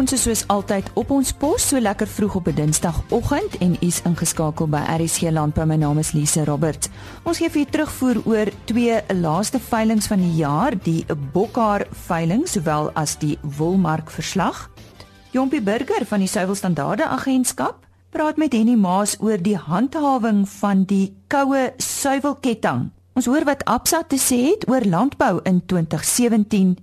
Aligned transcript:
Ons 0.00 0.14
is 0.16 0.22
soos 0.24 0.40
altyd 0.48 0.86
op 0.96 1.10
ons 1.12 1.28
pos 1.36 1.64
so 1.70 1.76
lekker 1.76 2.08
vroeg 2.08 2.34
op 2.38 2.46
'n 2.48 2.54
Dinsdagoggend 2.56 3.58
en 3.60 3.76
u's 3.84 4.00
ingeskakel 4.08 4.66
by 4.66 4.80
RSC 4.96 5.28
Landbou. 5.30 5.66
My 5.66 5.76
naam 5.76 5.98
is 5.98 6.12
Lise 6.12 6.44
Roberts. 6.44 6.88
Ons 7.22 7.36
gee 7.38 7.50
vir 7.50 7.60
u 7.60 7.64
terugvoer 7.64 8.22
oor 8.24 8.48
twee 8.64 9.00
laaste 9.12 9.58
veilinge 9.58 10.08
van 10.08 10.18
die 10.18 10.36
jaar, 10.36 10.72
die 10.82 11.04
Bokkar 11.32 11.86
veiling 11.90 12.48
sowel 12.48 12.90
as 12.94 13.18
die 13.18 13.38
Wolmark 13.42 14.10
verslag. 14.10 14.70
Jompie 15.32 15.60
Burger 15.60 16.06
van 16.06 16.18
die 16.18 16.28
Suiwel 16.28 16.54
Standaarde 16.54 17.06
Agentskap 17.06 17.86
praat 18.10 18.36
met 18.36 18.52
Henny 18.52 18.76
Maas 18.76 19.16
oor 19.20 19.42
die 19.42 19.56
handhawing 19.56 20.48
van 20.48 20.84
die 20.84 21.14
koue 21.26 21.72
suiwelketting. 21.76 22.90
Ons 23.12 23.26
hoor 23.26 23.44
wat 23.44 23.64
Absa 23.64 24.02
te 24.02 24.16
sê 24.16 24.48
het 24.48 24.68
oor 24.68 24.84
landbou 24.84 25.40
in 25.42 25.66
2017 25.66 26.76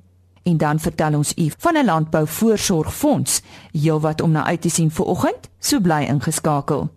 en 0.48 0.58
dan 0.58 0.80
vertel 0.80 1.14
ons 1.14 1.34
u 1.36 1.52
van 1.58 1.78
'n 1.78 1.86
landbou-voorsorgfonds, 1.86 3.42
heelwat 3.72 4.22
om 4.22 4.32
na 4.32 4.46
uit 4.46 4.62
te 4.62 4.70
sien 4.70 4.92
vir 4.92 5.06
oggend. 5.06 5.50
So 5.60 5.80
bly 5.80 6.04
ingeskakel. 6.08 6.90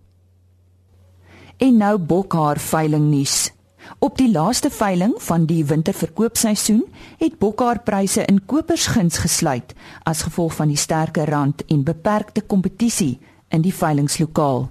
En 1.57 1.77
nou 1.77 1.99
bokhaar 1.99 2.59
veiling 2.59 3.11
nuus. 3.11 3.53
Op 3.99 4.17
die 4.17 4.31
laaste 4.31 4.71
veiling 4.71 5.23
van 5.23 5.45
die 5.45 5.65
winterverkoopseisoen 5.65 6.85
het 7.19 7.39
bokhaarpryse 7.39 8.25
in 8.25 8.45
kopersguns 8.47 9.19
gesluit 9.19 9.75
as 10.03 10.23
gevolg 10.23 10.55
van 10.55 10.69
die 10.69 10.77
sterker 10.77 11.29
rand 11.29 11.65
en 11.65 11.83
beperkte 11.83 12.41
kompetisie 12.41 13.19
in 13.49 13.61
die 13.61 13.75
veilingslokaal. 13.75 14.71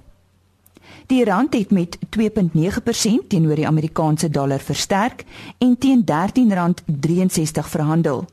Die 1.06 1.24
rand 1.24 1.54
het 1.54 1.70
met 1.70 1.98
2.9% 2.18 3.26
teenoor 3.28 3.54
die 3.54 3.66
Amerikaanse 3.66 4.30
dollar 4.30 4.60
versterk 4.60 5.24
en 5.58 5.78
teen 5.78 6.04
R13.63 6.04 7.68
verhandel. 7.68 8.26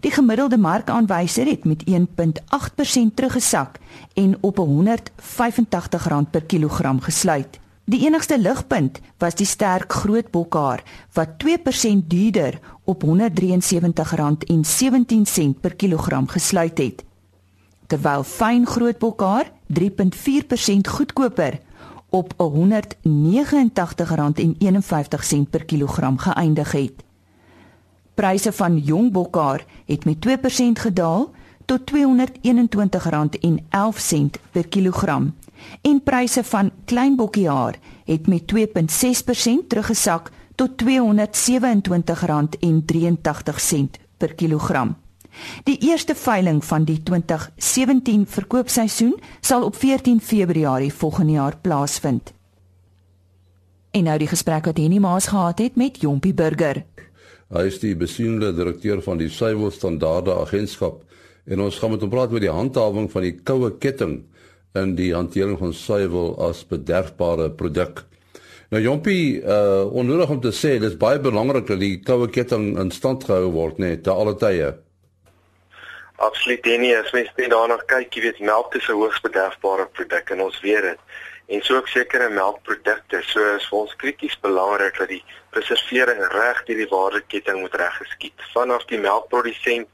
Die 0.00 0.10
gemiddelde 0.10 0.58
markaanwyser 0.58 1.46
het 1.46 1.64
met 1.64 1.84
1.8% 1.90 1.94
teruggesak 3.14 3.78
en 4.14 4.36
op 4.40 4.58
R185 4.58 6.30
per 6.30 6.44
kilogram 6.46 7.00
gesluit. 7.00 7.60
Die 7.84 8.06
enigste 8.06 8.38
ligpunt 8.38 9.00
was 9.18 9.34
die 9.34 9.46
sterk 9.46 9.92
groot 9.92 10.30
bokhaar 10.30 10.82
wat 11.12 11.28
2% 11.44 11.46
duurder 12.06 12.58
op 12.84 13.04
R173.17 13.04 13.10
per 15.60 15.74
kilogram 15.74 16.28
gesluit 16.28 16.78
het. 16.78 17.04
Terwyl 17.86 18.22
fyn 18.22 18.66
groot 18.66 18.98
bokhaar 18.98 19.50
3.4% 19.80 19.86
goedkoper 20.88 21.60
op 22.08 22.32
R189.51 22.32 22.40
per 25.50 25.64
kilogram 25.64 26.18
geëindig 26.18 26.72
het. 26.72 26.92
Pryse 28.14 28.52
van 28.52 28.78
jong 28.78 29.12
bokhaar 29.12 29.64
het 29.86 30.04
met 30.04 30.16
2% 30.28 30.30
gedaal 30.72 31.30
tot 31.64 31.80
R221.11 31.90 31.96
per 34.50 34.68
kilogram 34.68 35.34
en 35.80 36.02
pryse 36.02 36.44
van 36.44 36.70
klein 36.84 37.16
bokkiehaar 37.16 37.78
het 38.04 38.26
met 38.26 38.42
2.6% 38.54 38.58
teruggesak 39.68 40.30
tot 40.54 40.70
R227.83 40.82 40.88
per 44.16 44.34
kilogram. 44.34 44.96
Die 45.64 45.78
eerste 45.78 46.14
veiling 46.14 46.64
van 46.64 46.84
die 46.84 47.02
2017 47.02 48.26
verkoopseisoen 48.26 49.20
sal 49.40 49.64
op 49.64 49.76
14 49.76 50.20
Februarie 50.20 50.92
volgende 50.92 51.32
jaar 51.32 51.56
plaasvind. 51.56 52.32
En 53.90 54.04
nou 54.04 54.18
die 54.18 54.28
gesprek 54.28 54.64
wat 54.64 54.76
Henny 54.76 54.98
Maas 54.98 55.26
gehad 55.26 55.58
het 55.58 55.76
met 55.76 56.00
Jompie 56.00 56.34
Burger. 56.34 56.84
Hy 57.52 57.66
is 57.68 57.82
die 57.82 57.92
besienende 57.92 58.54
direkteur 58.56 59.02
van 59.04 59.18
die 59.20 59.28
Suiwel 59.28 59.70
Standaarde 59.70 60.32
Agentskap 60.40 61.02
en 61.44 61.60
ons 61.60 61.76
gaan 61.78 61.90
met 61.92 62.00
hom 62.00 62.12
praat 62.12 62.32
oor 62.32 62.40
die 62.40 62.52
handhawing 62.52 63.10
van 63.12 63.26
die 63.26 63.34
koue 63.44 63.68
ketting 63.82 64.22
in 64.78 64.94
die 64.96 65.10
hantering 65.12 65.58
van 65.60 65.74
suiwel 65.76 66.32
as 66.46 66.62
bederfbare 66.70 67.50
produk. 67.58 68.06
Nou 68.72 68.80
Jompie, 68.80 69.42
uh 69.44 69.84
onnodig 69.92 70.32
om 70.32 70.40
te 70.40 70.52
sê, 70.56 70.78
dis 70.80 70.96
baie 70.96 71.20
belangrik 71.20 71.66
dat 71.68 71.82
die 71.82 71.98
koue 72.00 72.30
ketting 72.32 72.70
in 72.80 72.94
stand 72.94 73.26
gehou 73.28 73.50
word 73.52 73.82
net 73.82 74.06
te 74.06 74.14
alle 74.14 74.32
tye. 74.40 74.70
Absoluut 76.24 76.70
nie, 76.80 76.94
as 76.96 77.12
mens 77.12 77.28
net 77.36 77.52
daarna 77.52 77.76
kyk, 77.90 78.16
jy 78.16 78.30
weet 78.30 78.40
melk 78.40 78.72
is 78.80 78.88
'n 78.88 78.96
hoogs 78.96 79.20
bederfbare 79.20 79.90
produk 79.92 80.30
en 80.30 80.40
ons 80.48 80.60
weet 80.64 80.88
dit 80.88 80.98
en 81.52 81.62
so 81.62 81.76
ook 81.76 81.88
sekere 81.88 82.30
melkprodukte. 82.30 83.20
So 83.28 83.44
is 83.56 83.68
vir 83.68 83.78
ons 83.78 83.96
krities 83.96 84.40
belangrik 84.40 84.96
dat 84.98 85.08
die 85.08 85.24
preservering 85.52 86.24
reg 86.32 86.64
deur 86.66 86.80
die 86.80 86.90
waardeketting 86.90 87.60
moet 87.60 87.74
reg 87.80 87.96
geskied. 88.00 88.44
Vanaf 88.54 88.84
die 88.90 89.00
melkprodusent 89.00 89.88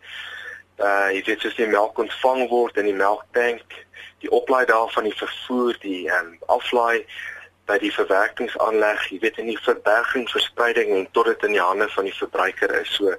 uh 0.79 1.09
jy 1.11 1.23
weet 1.27 1.43
soos 1.43 1.57
die 1.59 1.67
melk 1.67 1.99
ontvang 1.99 2.45
word 2.53 2.77
in 2.79 2.87
die 2.87 2.95
melktank, 2.95 3.75
die 4.23 4.31
oplaai 4.31 4.65
daarvan 4.71 5.09
die 5.09 5.17
vervoer, 5.19 5.79
die 5.83 6.07
um, 6.15 6.37
aflaai 6.55 7.03
by 7.69 7.77
die 7.83 7.93
verwerkingsaanleg, 7.93 9.09
jy 9.13 9.19
weet 9.25 9.41
in 9.43 9.51
die 9.51 9.59
verberging, 9.61 10.29
verspreiding 10.31 10.95
en 10.97 11.09
tot 11.13 11.29
dit 11.29 11.49
in 11.49 11.57
die 11.59 11.63
hande 11.63 11.89
van 11.93 12.07
die 12.09 12.15
verbruiker 12.17 12.73
is. 12.81 12.95
So 12.97 13.17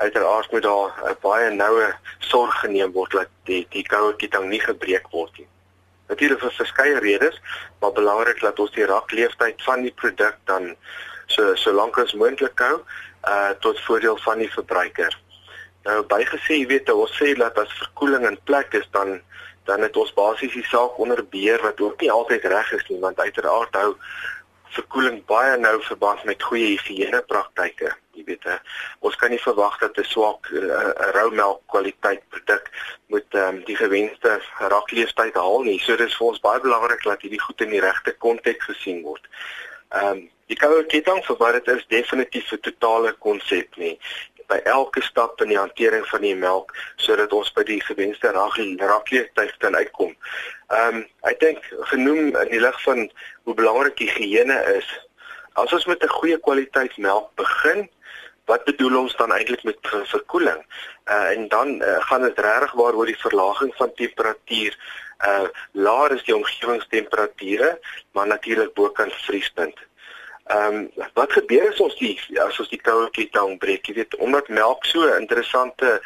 uiteraard 0.00 0.52
moet 0.52 0.62
daar 0.68 0.92
'n 1.10 1.16
baie 1.24 1.50
noue 1.50 1.88
sorg 2.18 2.60
geneem 2.60 2.92
word 2.92 3.16
dat 3.16 3.32
die 3.44 3.66
die 3.70 3.84
koue 3.84 4.14
ketting 4.16 4.48
nie 4.48 4.60
gebreek 4.60 5.08
word 5.10 5.32
nie. 5.38 5.48
Natuurlik 6.08 6.40
vir 6.40 6.52
verskeie 6.52 6.98
redes, 6.98 7.40
maar 7.80 7.92
belangrik 7.92 8.40
dat 8.40 8.58
ons 8.58 8.72
die 8.74 8.86
rakleeftyd 8.86 9.62
van 9.62 9.82
die 9.82 9.94
produk 9.94 10.36
dan 10.44 10.76
so 11.34 11.54
so 11.56 11.72
lank 11.72 11.98
as 11.98 12.14
moontlik 12.22 12.62
hou 12.66 12.76
uh 13.28 13.50
tot 13.64 13.80
voordeel 13.86 14.18
van 14.24 14.38
die 14.42 14.50
verbruiker. 14.52 15.16
Nou 15.88 16.02
bygesê, 16.08 16.60
jy 16.60 16.66
weet, 16.68 16.90
ons 16.92 17.16
sê 17.16 17.32
dat 17.38 17.58
as 17.58 17.78
verkoeling 17.78 18.26
in 18.28 18.38
plek 18.44 18.74
is 18.80 18.88
dan 18.96 19.20
dan 19.68 19.84
het 19.84 19.96
ons 19.96 20.12
basies 20.16 20.54
die 20.56 20.66
saak 20.66 20.98
onder 20.98 21.20
beheer 21.32 21.60
wat 21.62 21.80
ook 21.80 22.00
nie 22.00 22.10
altyd 22.10 22.44
reg 22.48 22.72
is 22.72 22.86
nie, 22.88 22.98
want 23.00 23.20
uiteraard 23.20 23.76
hou 23.76 23.94
verkoeling 24.74 25.20
baie 25.26 25.56
nou 25.58 25.76
verband 25.82 26.24
met 26.24 26.42
goeie 26.42 26.72
higiëne 26.74 27.22
praktyke 27.28 27.90
jy 28.20 28.24
weet 28.26 28.46
hè 28.48 28.56
ons 29.06 29.16
kan 29.20 29.32
nie 29.32 29.40
verwag 29.42 29.78
dat 29.82 29.98
'n 29.98 30.10
swak 30.12 30.50
uh, 30.52 30.92
roumelk 31.16 31.62
kwaliteit 31.72 32.22
produk 32.34 32.70
moet 33.14 33.38
um, 33.42 33.62
die 33.70 33.76
gewenste 33.76 34.40
rakleeftyd 34.74 35.34
haal 35.34 35.66
nie 35.66 35.78
so 35.86 35.96
dis 35.96 36.16
vir 36.18 36.26
ons 36.32 36.44
baie 36.46 36.60
belangrik 36.66 37.02
dat 37.04 37.22
hierdie 37.22 37.44
goed 37.46 37.66
in 37.66 37.74
die 37.76 37.84
regte 37.86 38.12
konteks 38.26 38.64
gesien 38.72 39.02
word. 39.02 39.26
Ehm 39.90 40.06
um, 40.06 40.28
die 40.50 40.58
koue 40.58 40.82
ketting 40.90 41.20
vir 41.24 41.36
wat 41.38 41.52
dit 41.58 41.68
is 41.76 41.86
definitief 41.86 42.52
'n 42.52 42.60
totale 42.60 43.12
konsep 43.12 43.76
nie 43.76 43.98
by 44.50 44.58
elke 44.64 45.02
stap 45.02 45.40
in 45.40 45.48
die 45.48 45.58
hantering 45.58 46.06
van 46.06 46.20
die 46.20 46.34
melk 46.34 46.74
sodat 46.96 47.32
ons 47.32 47.52
by 47.52 47.62
die 47.62 47.80
gewenste 47.80 48.32
rakleeftyd 48.34 49.54
kan 49.58 49.76
uitkom. 49.76 50.16
Ehm 50.70 50.96
um, 50.96 51.06
ek 51.22 51.40
dink 51.40 51.70
genoem 51.92 52.34
in 52.36 52.50
die 52.50 52.60
lig 52.60 52.82
van 52.82 53.10
hoe 53.44 53.54
belangrik 53.54 53.98
higiëne 53.98 54.58
is 54.76 54.90
As 55.60 55.72
ons 55.72 55.86
met 55.86 56.02
'n 56.04 56.16
goeie 56.18 56.38
kwaliteit 56.38 56.96
melk 56.96 57.34
begin, 57.34 57.90
wat 58.46 58.64
bedoel 58.64 58.98
ons 58.98 59.16
dan 59.16 59.32
eintlik 59.32 59.62
met 59.64 59.78
verkoeling? 59.82 60.60
Uh 61.04 61.28
en 61.34 61.48
dan 61.48 61.82
uh, 61.82 62.00
gaan 62.08 62.22
dit 62.22 62.38
regtig 62.38 62.72
waar 62.72 62.94
oor 62.94 63.06
die 63.06 63.24
verlaging 63.26 63.74
van 63.74 63.94
temperatuur. 63.94 64.78
Uh 65.26 65.48
laer 65.72 66.12
is 66.12 66.24
die 66.24 66.34
omgewingstemperature, 66.36 67.78
maar 68.12 68.26
natuurlik 68.26 68.74
bo 68.74 68.88
kan 68.88 69.10
vriespunt. 69.10 69.78
Ehm 70.50 70.74
um, 70.74 70.90
wat 71.14 71.32
gebeur 71.32 71.68
as 71.68 71.80
ons 71.80 71.96
die 71.98 72.16
as 72.40 72.58
ons 72.58 72.68
die 72.68 72.80
koue 72.80 73.10
ketting 73.10 73.58
breek? 73.58 73.86
Jy 73.86 73.94
weet, 73.94 74.16
omdat 74.16 74.48
melk 74.48 74.84
so 74.84 75.06
interessante 75.16 76.00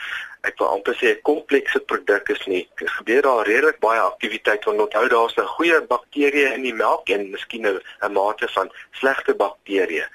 ek 0.44 0.59
wil 0.60 0.69
amper 0.69 0.94
sê 1.00 1.09
'n 1.15 1.22
komplekse 1.22 1.81
produk 1.81 2.28
is 2.28 2.47
nie. 2.47 2.69
Dit 2.77 2.91
gebeur 2.91 3.22
daar 3.22 3.47
redelik 3.47 3.78
baie 3.81 4.00
aktiwiteit 4.00 4.65
want 4.65 4.81
onthou 4.81 5.09
daar's 5.09 5.37
'n 5.37 5.55
goeie 5.56 5.81
bakterieë 5.93 6.55
in 6.55 6.62
die 6.62 6.75
melk 6.75 7.09
en 7.09 7.31
miskien 7.31 7.66
'n 7.66 8.12
mate 8.12 8.49
van 8.49 8.71
slegte 8.93 9.34
bakterieë. 9.34 10.06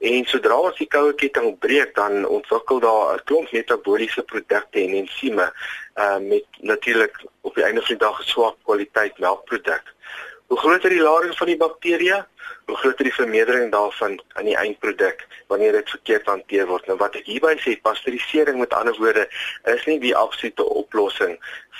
En 0.00 0.24
sodra 0.24 0.56
ons 0.58 0.78
die 0.78 0.88
koue 0.88 1.14
ketting 1.14 1.58
breek, 1.58 1.94
dan 1.94 2.26
ontwikkel 2.26 2.80
daar 2.80 3.14
'n 3.14 3.24
klomp 3.24 3.52
metabooliese 3.52 4.22
produkte 4.22 4.78
en 4.80 4.94
ensieme 4.94 5.52
uh 5.96 6.18
met 6.18 6.44
natuurlik 6.60 7.14
op 7.40 7.54
die 7.54 7.64
einde 7.64 7.80
van 7.80 7.96
die 7.96 8.06
dag 8.06 8.20
'n 8.20 8.24
swak 8.24 8.56
kwaliteit 8.64 9.18
melkproduk. 9.18 9.94
Hoe 10.48 10.58
groter 10.58 10.90
die 10.90 11.02
lading 11.04 11.34
van 11.36 11.50
die 11.50 11.58
bakterieë, 11.60 12.18
hoe 12.68 12.76
groter 12.76 13.04
die 13.04 13.14
vermeerdering 13.14 13.70
daarvan 13.72 14.16
aan 14.36 14.48
die 14.48 14.56
eindproduk 14.56 15.26
wanneer 15.52 15.72
dit 15.72 15.90
verkeerd 15.90 16.26
hanteer 16.26 16.66
word. 16.68 16.86
Nou 16.88 16.96
wat 17.00 17.16
ek 17.20 17.28
hierby 17.28 17.54
sê, 17.60 17.76
pasteurisering 17.84 18.58
met 18.60 18.72
ander 18.76 18.96
woorde 19.00 19.26
is 19.72 19.84
nie 19.88 19.98
die 20.00 20.14
absolute 20.16 20.64
oplossing 20.82 21.36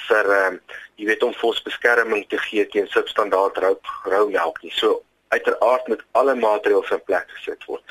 vir 0.06 0.32
ehm 0.36 0.58
um, 0.58 0.60
jy 0.98 1.06
weet 1.06 1.22
om 1.22 1.34
vos 1.38 1.60
beskerming 1.62 2.24
te 2.26 2.40
gee 2.42 2.64
teen 2.72 2.88
substandaard 2.90 3.60
rou 3.62 3.74
rou 4.10 4.24
melk 4.32 4.56
nie. 4.64 4.72
So 4.74 5.04
uiteraard 5.28 5.86
met 5.88 6.02
alle 6.12 6.34
maatreëls 6.34 6.90
in 6.90 7.02
plek 7.04 7.26
gesit 7.36 7.64
word. 7.64 7.82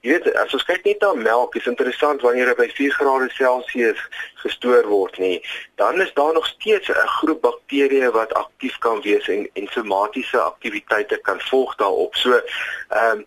Jy 0.00 0.12
weet, 0.12 0.28
as 0.38 0.54
ons 0.54 0.64
kyk 0.68 0.84
net 0.86 1.00
na 1.02 1.12
melk, 1.18 1.56
is 1.58 1.66
interessant 1.66 2.22
wanneer 2.22 2.52
dit 2.52 2.60
by 2.60 2.68
4 2.76 2.94
grade 2.98 3.30
Celsius 3.34 4.02
gestoor 4.44 4.86
word, 4.86 5.18
nê, 5.18 5.40
dan 5.80 6.00
is 6.00 6.12
daar 6.14 6.32
nog 6.36 6.46
steeds 6.46 6.88
'n 6.88 7.12
groep 7.18 7.40
bakterieë 7.42 8.10
wat 8.14 8.34
aktief 8.34 8.78
kan 8.78 9.02
wees 9.02 9.28
en 9.28 9.48
ensomatiese 9.52 10.40
aktiwiteite 10.40 11.18
kan 11.22 11.40
volg 11.40 11.74
daarop. 11.76 12.14
So, 12.14 12.40
ehm 12.88 13.18
um, 13.18 13.26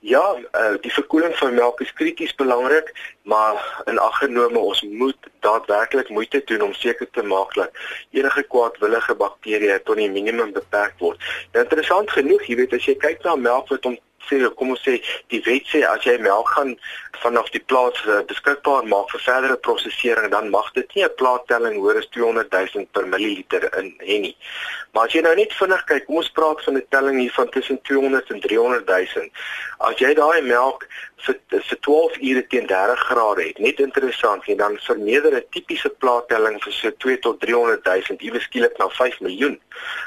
Ja, 0.00 0.36
uh, 0.38 0.74
die 0.80 0.92
verkoeling 0.92 1.36
van 1.36 1.54
melk 1.54 1.80
is 1.80 1.92
krities 1.92 2.34
belangrik, 2.34 2.92
maar 3.22 3.82
in 3.84 3.98
aggenome 3.98 4.58
ons 4.58 4.82
moet 4.82 5.16
daadwerklik 5.40 6.08
moeite 6.08 6.42
doen 6.44 6.62
om 6.62 6.72
seker 6.72 7.10
te 7.10 7.22
maak 7.22 7.54
dat 7.54 7.70
enige 8.10 8.42
kwaadwillige 8.42 9.14
bakterieë 9.14 9.80
tot 9.82 9.98
die 9.98 10.10
minimum 10.10 10.52
beperk 10.54 10.94
word. 11.02 11.18
Nou, 11.52 11.64
interessant 11.64 12.14
genoeg, 12.14 12.46
jy 12.46 12.60
weet 12.62 12.78
as 12.78 12.86
jy 12.86 12.94
kyk 12.94 13.26
na 13.26 13.34
melk 13.34 13.74
wat 13.74 13.90
om 13.90 13.98
sê 14.26 14.40
kom 14.56 14.70
ons 14.74 14.82
sê 14.82 14.98
die 15.32 15.40
wet 15.46 15.68
sê 15.70 15.82
as 15.86 16.04
jy 16.06 16.16
melk 16.24 16.50
gaan 16.54 16.74
vanaf 17.22 17.50
die 17.54 17.62
plaas 17.70 17.98
uh, 18.06 18.20
beskikbaar 18.30 18.86
maak 18.90 19.10
vir 19.14 19.22
verdere 19.26 19.56
prosesering 19.66 20.30
dan 20.34 20.50
mag 20.50 20.68
dit 20.74 20.94
nie 20.94 21.04
'n 21.04 21.16
plaattelling 21.20 21.76
hoër 21.78 21.98
as 22.02 22.08
200 22.16 22.50
000 22.74 22.86
per 22.92 23.06
milliliter 23.06 23.68
in 23.80 23.94
hê 24.08 24.20
nie. 24.26 24.36
Maar 24.92 25.06
as 25.06 25.12
jy 25.14 25.22
nou 25.22 25.34
net 25.34 25.52
vinnig 25.60 25.84
kyk, 25.90 26.06
kom 26.06 26.16
ons 26.22 26.30
praat 26.38 26.64
van 26.64 26.76
'n 26.76 26.86
telling 26.90 27.18
hier 27.20 27.32
van 27.32 27.48
tussen 27.50 27.80
200 27.82 28.30
en 28.30 28.40
300 28.40 28.86
000. 28.86 29.30
As 29.78 29.96
jy 29.98 30.14
daai 30.14 30.42
melk 30.42 30.86
vir 31.26 31.38
vir 31.50 31.78
12 31.86 32.18
ure 32.30 32.42
teen 32.46 32.66
30 32.66 32.98
grade 33.08 33.42
het, 33.42 33.58
net 33.58 33.80
interessant, 33.80 34.46
en 34.46 34.56
dan 34.56 34.78
vermeerder 34.86 35.34
'n 35.36 35.44
tipiese 35.50 35.90
plaattelling 36.02 36.62
vir 36.62 36.72
so 36.72 36.90
2 36.90 37.18
tot 37.18 37.40
300 37.40 37.84
000 37.84 38.18
iewes 38.20 38.42
skielik 38.42 38.78
na 38.78 38.88
5 38.88 39.20
miljoen. 39.20 39.60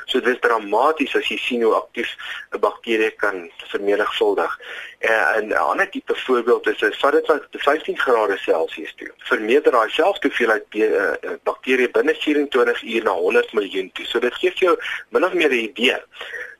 So 0.05 0.19
dit 0.19 0.33
is 0.33 0.39
dramaties 0.39 1.15
as 1.15 1.27
jy 1.27 1.37
sien 1.37 1.63
hoe 1.63 1.75
aktief 1.75 2.09
'n 2.53 2.59
bakterie 2.59 3.11
kan 3.11 3.51
vermenigvuldig. 3.71 4.59
En 4.99 5.47
'n 5.47 5.53
ander 5.53 5.89
tipe 5.89 6.15
voorbeeld 6.15 6.67
is 6.67 6.83
as 6.83 6.99
vat 6.99 7.11
dit 7.11 7.27
wat 7.27 7.43
15 7.51 7.97
grade 7.97 8.37
Celsius 8.37 8.93
toe. 8.95 9.11
Vermeerder 9.17 9.71
daai 9.71 9.89
selfde 9.89 10.27
hoeveelheid 10.27 10.65
uh, 10.75 11.35
bakterieë 11.43 11.91
binne 11.91 12.15
24 12.15 12.83
uur 12.83 13.03
na 13.03 13.11
100 13.11 13.53
miljoen 13.53 13.91
toe. 13.93 14.05
So 14.05 14.19
dit 14.19 14.33
gee 14.33 14.51
vir 14.51 14.67
jou 14.67 14.77
min 15.09 15.25
of 15.25 15.33
meer 15.33 15.49
'n 15.49 15.63
idee. 15.69 15.99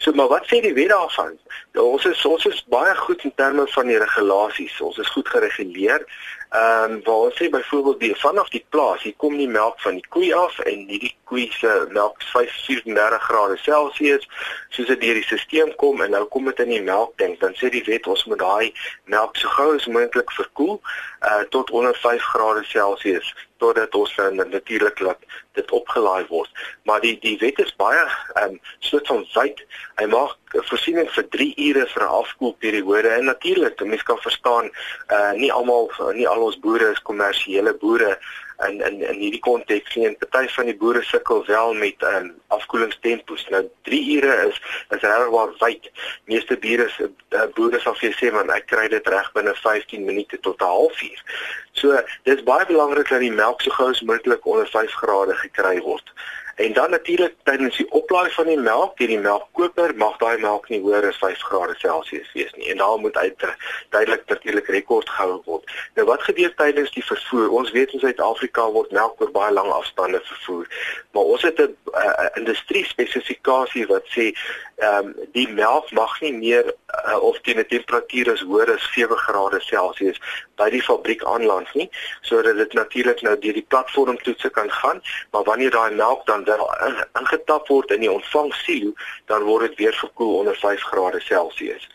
So 0.01 0.11
maar 0.11 0.27
wat 0.27 0.47
sê 0.49 0.57
die 0.65 0.73
wet 0.73 0.89
daarvan? 0.89 1.35
Ja, 1.71 1.81
ons 1.81 2.05
is 2.09 2.25
ons 2.25 2.45
is 2.49 2.63
baie 2.73 2.95
goed 2.97 3.21
in 3.23 3.33
terme 3.37 3.67
van 3.69 3.85
die 3.85 3.99
regulasies. 4.01 4.79
Ons 4.81 4.97
is 4.97 5.11
goed 5.13 5.27
gereguleer. 5.29 6.05
Ehm 6.49 6.95
um, 6.95 7.03
waar 7.05 7.35
sê 7.37 7.49
byvoorbeeld 7.53 7.99
die 7.99 8.15
vanaf 8.15 8.49
die 8.49 8.65
plaas, 8.69 9.03
hier 9.03 9.13
kom 9.17 9.37
die 9.37 9.47
melk 9.47 9.77
van 9.85 9.99
die 9.99 10.07
koei 10.09 10.33
af 10.33 10.57
en 10.59 10.87
hierdie 10.89 11.13
koei 11.29 11.45
se 11.53 11.69
melk 11.91 12.17
is 12.41 12.57
34 12.65 13.21
grade 13.27 13.57
Celsius, 13.61 14.25
soos 14.69 14.89
dit 14.89 15.01
deur 15.05 15.21
die 15.21 15.23
stelsel 15.27 15.75
kom 15.83 16.01
en 16.01 16.11
nou 16.17 16.25
kom 16.33 16.49
dit 16.49 16.65
in 16.65 16.73
die 16.73 16.81
melktank, 16.81 17.37
dan 17.39 17.53
sê 17.61 17.69
die 17.69 17.85
wet 17.85 18.09
ons 18.09 18.25
moet 18.25 18.41
daai 18.41 18.73
melk 19.05 19.37
so 19.37 19.53
gou 19.53 19.69
as 19.77 19.87
moontlik 19.87 20.33
verkoel 20.41 20.81
uh 21.29 21.45
tot 21.53 21.71
onder 21.71 21.95
5 22.01 22.27
grade 22.33 22.65
Celsius 22.73 23.31
totdat 23.61 23.95
ons 23.95 24.15
dan 24.17 24.41
natuurlik 24.49 24.99
laat 25.05 25.25
dit 25.57 25.71
opgelaai 25.71 26.25
word. 26.29 26.51
Maar 26.89 27.01
die 27.05 27.15
die 27.23 27.37
wet 27.43 27.59
is 27.63 27.73
baie 27.79 28.03
ehm 28.03 28.55
um, 28.55 28.59
soort 28.79 29.07
van 29.13 29.25
wyd. 29.35 29.63
Hy 30.01 30.07
maak 30.11 30.37
voorsiening 30.69 31.09
vir 31.15 31.27
3 31.37 31.49
ure 31.67 31.87
vir 31.93 32.03
'n 32.03 32.15
afkoelperiode 32.21 33.09
en 33.17 33.25
natuurlik, 33.31 33.85
mense 33.85 34.07
kan 34.09 34.21
verstaan, 34.27 34.71
uh 35.17 35.31
nie 35.43 35.51
almal 35.51 35.91
nie 36.13 36.27
al 36.27 36.47
ons 36.49 36.59
boere 36.59 36.91
is 36.91 37.05
kommersiële 37.09 37.73
boere 37.83 38.17
in 38.67 38.81
in 38.87 39.01
in 39.01 39.19
hierdie 39.19 39.41
konteks 39.43 39.95
nie 39.95 40.07
en 40.07 40.17
party 40.17 40.47
van 40.55 40.69
die 40.69 40.75
boere 40.77 41.03
sukkel 41.03 41.45
wel 41.45 41.73
met 41.73 42.03
um, 42.13 42.31
afkoelingstempos. 42.47 43.47
Nou 43.49 43.63
3 43.89 44.01
ure 44.17 44.35
is 44.47 44.61
is 44.89 45.05
regwaar 45.05 45.53
wyd. 45.59 45.91
Meeste 46.25 46.57
boere 46.57 46.89
se 46.89 47.09
uh, 47.29 47.47
boere 47.55 47.79
sal 47.79 47.95
vir 48.01 48.17
sê 48.19 48.31
man 48.33 48.53
ek 48.57 48.67
kry 48.73 48.87
dit 48.93 49.07
reg 49.13 49.31
binne 49.37 49.55
15 49.63 50.05
minute 50.05 50.39
tot 50.39 50.61
'n 50.61 50.73
halfuur. 50.73 51.23
So 51.71 52.03
dis 52.23 52.43
baie 52.43 52.65
belangrik 52.65 53.09
dat 53.09 53.23
die 53.25 53.31
melk 53.31 53.61
so 53.61 53.71
gou 53.71 53.89
as 53.89 54.01
moontlik 54.01 54.45
onder 54.45 54.67
5 54.67 54.99
grade 55.03 55.35
gekry 55.45 55.79
word. 55.81 56.13
En 56.55 56.73
dan 56.73 56.89
natuurlik 56.89 57.35
tydens 57.43 57.77
die 57.77 57.91
oplaai 57.91 58.29
van 58.31 58.45
die 58.45 58.59
melk, 58.59 58.97
deur 58.97 59.07
die 59.07 59.19
melkkoper 59.19 59.95
mag 59.95 60.17
daai 60.17 60.37
melk 60.37 60.69
nie 60.69 60.81
hoër 60.81 61.07
as 61.11 61.17
5 61.17 61.45
grade 61.49 61.75
Celsius 61.77 62.31
wees 62.33 62.51
nie. 62.57 62.69
En 62.71 62.77
daar 62.77 62.97
moet 62.97 63.17
uit 63.17 63.45
duidelik 63.89 64.23
natuurlik 64.25 64.67
rekord 64.67 65.09
gehou 65.09 65.41
word. 65.45 65.71
Nou 65.95 66.07
wat 66.07 66.23
gebeur 66.23 66.53
tydens 66.55 66.91
die 66.91 67.05
vervoer? 67.05 67.49
Ons 67.49 67.71
weet 67.71 67.93
in 67.93 68.03
Suid-Afrika 68.03 68.67
word 68.71 68.91
melk 68.91 69.21
oor 69.21 69.31
baie 69.31 69.53
lang 69.53 69.71
afstande 69.71 70.21
vervoer. 70.23 70.67
Maar 71.11 71.23
ons 71.23 71.41
het 71.41 71.59
'n 71.59 71.75
uh, 71.93 72.25
industrie 72.33 72.85
spesifikasie 72.85 73.87
wat 73.87 74.05
sê 74.17 74.31
ehm 74.81 75.05
um, 75.05 75.15
die 75.31 75.47
melk 75.49 75.91
mag 75.91 76.13
nie 76.21 76.33
meer 76.33 76.73
uh, 77.07 77.19
of 77.21 77.39
teen 77.41 77.59
'n 77.59 77.67
temperatuur 77.67 78.31
is 78.33 78.41
hoër 78.41 78.73
as 78.73 78.87
7 78.93 79.17
grade 79.17 79.59
Celsius 79.61 80.17
by 80.55 80.69
die 80.69 80.81
fabriek 80.81 81.23
aanlands 81.23 81.73
nie 81.73 81.89
sodat 82.21 82.57
dit 82.57 82.73
natuurlik 82.73 83.21
nou 83.21 83.35
deur 83.43 83.53
die 83.53 83.67
platform 83.73 84.17
toetse 84.25 84.49
kan 84.49 84.71
gaan 84.71 85.01
maar 85.31 85.43
wanneer 85.43 85.71
daai 85.71 85.93
melk 85.93 86.25
dan 86.25 86.40
wel 86.43 86.69
ingetap 87.19 87.67
word 87.67 87.91
in 87.91 87.99
die 87.99 88.11
ontvangsilo 88.11 88.93
dan 89.25 89.43
word 89.43 89.69
dit 89.69 89.77
weer 89.77 89.93
verkoel 89.93 90.37
onder 90.37 90.55
5 90.55 90.81
grade 90.81 91.19
Celsius 91.19 91.89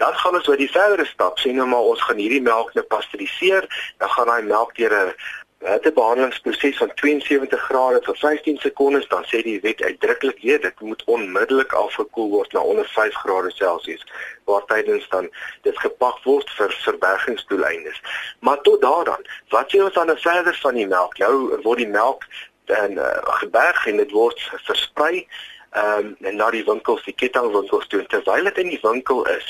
Dan 0.00 0.14
gaan 0.14 0.34
ons 0.34 0.48
oor 0.48 0.56
die 0.56 0.70
verdere 0.70 1.04
stap. 1.04 1.38
Sien 1.38 1.58
nou 1.60 1.66
maar 1.68 1.88
ons 1.92 2.02
gaan 2.08 2.16
hierdie 2.16 2.40
melk 2.40 2.72
nou 2.72 2.84
pasteuriseer. 2.88 3.66
Dan 4.00 4.08
gaan 4.08 4.30
daai 4.32 4.48
melk 4.48 4.72
deur 4.78 4.94
'n 4.96 5.12
watte 5.60 5.92
behandelingsproses 5.92 6.76
van 6.76 6.94
72 6.94 7.60
grade 7.60 8.00
vir 8.04 8.16
15 8.16 8.56
sekondes 8.56 9.08
dan 9.08 9.24
sê 9.28 9.42
die 9.44 9.60
wet 9.60 9.82
uitdruklik 9.82 10.38
weer 10.42 10.60
dit 10.60 10.80
moet 10.80 11.02
onmiddellik 11.04 11.72
afgekoel 11.72 12.30
word 12.30 12.52
na 12.52 12.60
onder 12.60 12.88
5 12.88 13.14
grade 13.14 13.50
Celsius 13.50 14.06
waar 14.44 14.64
tydens 14.72 15.08
dan 15.08 15.28
dit 15.62 15.78
gepak 15.78 16.24
word 16.24 16.50
vir 16.56 16.72
verbergingsdoeleindes. 16.84 18.00
Maar 18.40 18.60
tot 18.60 18.80
daaraan, 18.80 19.22
wat 19.48 19.68
sê 19.68 19.82
ons 19.84 19.94
dan 19.94 20.16
verder 20.16 20.58
van 20.62 20.74
die 20.74 20.86
melk? 20.86 21.18
Nou 21.18 21.60
word 21.62 21.78
die 21.84 21.92
melk 21.92 22.24
dan 22.70 22.98
uh, 22.98 23.12
geberg 23.42 23.86
en 23.90 24.02
dit 24.02 24.12
word 24.16 24.50
versprei 24.66 25.26
ehm 25.70 26.16
um, 26.26 26.36
na 26.36 26.48
die 26.50 26.64
winkels, 26.66 27.02
die 27.06 27.14
kettingwinkels 27.14 27.86
toe 27.86 28.02
terwyl 28.10 28.48
dit 28.48 28.56
in 28.58 28.72
die 28.72 28.78
winkel 28.82 29.20
is, 29.30 29.46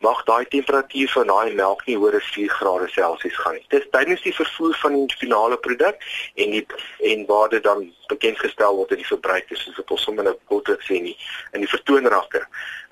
mag 0.00 0.22
daai 0.24 0.46
temperatuur 0.48 1.10
van 1.12 1.26
daai 1.28 1.54
melk 1.58 1.82
nie 1.86 1.96
hoër 2.00 2.14
as 2.16 2.30
4 2.32 2.54
grade 2.56 2.86
Celsius 2.88 3.36
gaan 3.36 3.58
nie. 3.58 3.64
Dis 3.74 3.84
tydens 3.92 4.22
die 4.24 4.32
vervoer 4.32 4.78
van 4.80 4.96
die 4.96 5.18
finale 5.20 5.58
produk 5.66 6.06
en 6.40 6.54
die 6.56 6.62
en 7.10 7.26
waar 7.28 7.52
dit 7.52 7.62
dan 7.66 7.84
bekend 8.08 8.40
gestel 8.40 8.78
word 8.78 8.94
aan 8.94 9.02
die 9.02 9.10
verbruikers 9.10 9.66
soos 9.66 9.76
wat 9.82 9.92
ons 9.98 10.06
sommer 10.08 10.24
nou 10.24 10.32
kortlik 10.48 10.86
sê 10.88 11.02
nie 11.04 11.16
in 11.52 11.66
die 11.66 11.68
vertoonrakke. 11.74 12.40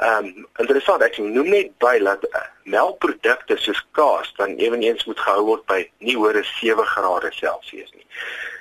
Ehm 0.05 0.29
um, 0.35 0.45
interessant, 0.61 1.07
ek 1.07 1.17
noem 1.23 1.49
net 1.55 1.73
by 1.81 1.95
dat 2.05 2.29
uh, 2.29 2.45
melkprodukte 2.77 3.57
soos 3.57 3.81
kaas 3.97 4.35
dan 4.37 4.59
ewenigs 4.61 5.09
moet 5.09 5.25
gehou 5.25 5.49
word 5.55 5.65
by 5.73 5.81
nie 6.05 6.19
hoër 6.21 6.43
as 6.45 6.53
7 6.61 6.85
grade 6.93 7.33
Celsius 7.41 7.97
nie. 7.97 8.05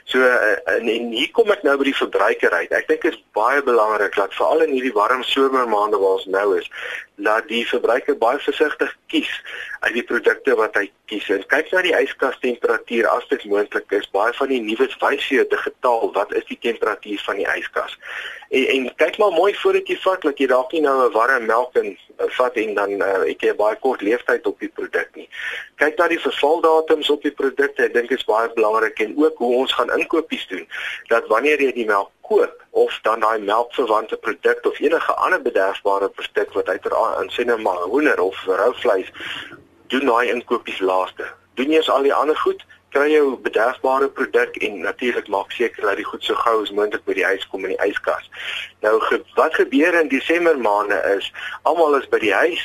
So 0.06 0.22
uh, 0.22 0.52
en, 0.76 0.88
en 0.90 1.08
hier 1.10 1.32
kom 1.34 1.50
ek 1.50 1.64
nou 1.66 1.74
by 1.80 1.88
die 1.88 1.98
verbruiker 1.98 2.54
uit. 2.54 2.74
Ek 2.78 2.86
dink 2.92 3.02
dit 3.08 3.16
is 3.16 3.24
baie 3.34 3.64
belangrik 3.66 4.14
dat 4.14 4.36
veral 4.38 4.62
in 4.68 4.76
hierdie 4.76 4.94
warm 4.94 5.24
somermaande 5.26 5.98
waar 5.98 6.20
ons 6.20 6.28
nou 6.30 6.46
is, 6.60 6.70
dat 7.16 7.48
die 7.48 7.64
verbruiker 7.68 8.18
baie 8.18 8.40
versigtig 8.40 8.92
kies 9.08 9.32
uit 9.80 9.94
die 9.94 10.04
produkte 10.04 10.56
wat 10.60 10.76
hy 10.76 10.90
kies. 11.10 11.28
En 11.32 11.44
kyk 11.48 11.72
na 11.72 11.84
die 11.86 11.94
yskas 11.96 12.38
temperatuur 12.44 13.08
as 13.08 13.28
dit 13.32 13.46
moontlik 13.52 13.92
is. 13.96 14.08
Baie 14.12 14.34
van 14.36 14.52
die 14.52 14.62
nuus 14.62 14.98
wys 15.02 15.28
jy 15.32 15.46
digitaal 15.52 16.12
wat 16.16 16.34
is 16.36 16.48
die 16.50 16.60
temperatuur 16.60 17.22
van 17.28 17.40
die 17.40 17.48
yskas. 17.56 17.96
En, 18.50 18.66
en 18.76 18.90
kyk 19.00 19.20
maar 19.22 19.36
mooi 19.36 19.54
voordat 19.62 19.88
jy 19.92 19.98
vat 20.04 20.28
dat 20.28 20.42
jy 20.42 20.50
dalk 20.52 20.74
nie 20.76 20.82
nou 20.84 20.96
'n 21.06 21.14
warm 21.14 21.46
melk 21.46 21.78
in 21.82 21.94
uh, 21.94 22.30
vat 22.38 22.56
en 22.56 22.74
dan 22.74 22.92
uh, 23.00 23.24
het 23.24 23.42
jy 23.42 23.54
'n 23.54 23.62
baie 23.62 23.80
kort 23.80 24.02
lewensduur 24.02 24.52
op 24.52 24.60
die 24.60 24.72
produk 24.72 25.10
nie. 25.16 25.30
Kyk 25.76 25.98
na 25.98 26.08
die 26.08 26.20
vervaldatums 26.20 27.10
op 27.10 27.22
die 27.22 27.32
produkte. 27.32 27.84
Ek 27.84 27.94
dink 27.94 28.12
is 28.12 28.28
baie 28.28 28.52
belangrik 28.54 29.00
en 29.00 29.16
ook 29.18 29.38
hoe 29.38 29.56
ons 29.56 29.74
gaan 29.74 29.92
inkopies 30.00 30.48
doen. 30.48 30.68
Dat 31.08 31.28
wanneer 31.28 31.62
jy 31.62 31.72
die 31.72 31.86
melk 31.86 32.12
koop 32.28 32.64
of 32.70 33.00
dan 33.02 33.20
daai 33.20 33.40
melkverwante 33.40 34.18
produk 34.18 34.66
of 34.66 34.80
enige 34.80 35.14
ander 35.14 35.42
bederfbare 35.42 36.10
produk 36.10 36.54
wat 36.54 36.70
uiteraard 36.70 37.22
in 37.22 37.30
sinne 37.30 37.58
maar 37.58 37.84
hoender 37.94 38.20
of 38.20 38.44
rou 38.46 38.74
vleis 38.76 39.12
doen 39.88 40.06
daai 40.06 40.30
inkopies 40.30 40.80
laaste. 40.80 41.28
Doen 41.54 41.72
jy 41.72 41.80
as 41.80 41.90
al 41.90 42.04
die 42.08 42.14
ander 42.14 42.38
goed, 42.38 42.66
kry 42.96 43.10
jou 43.12 43.36
bederfbare 43.44 44.08
produk 44.08 44.56
en 44.64 44.78
natuurlik 44.80 45.28
maak 45.28 45.52
seker 45.52 45.84
dat 45.84 45.98
die 46.00 46.08
goed 46.08 46.24
so 46.24 46.36
gou 46.40 46.62
as 46.62 46.72
moontlik 46.72 47.04
by 47.08 47.16
die 47.18 47.26
huis 47.28 47.44
kom 47.52 47.66
in 47.68 47.74
die 47.74 47.88
yskas. 47.90 48.28
Nou 48.86 48.94
ge, 49.04 49.18
wat 49.36 49.56
gebeur 49.60 49.98
in 50.00 50.08
Desember 50.14 50.56
maande 50.68 50.96
is 51.12 51.28
almal 51.68 51.98
is 52.00 52.08
by 52.14 52.22
die 52.24 52.32
huis 52.34 52.62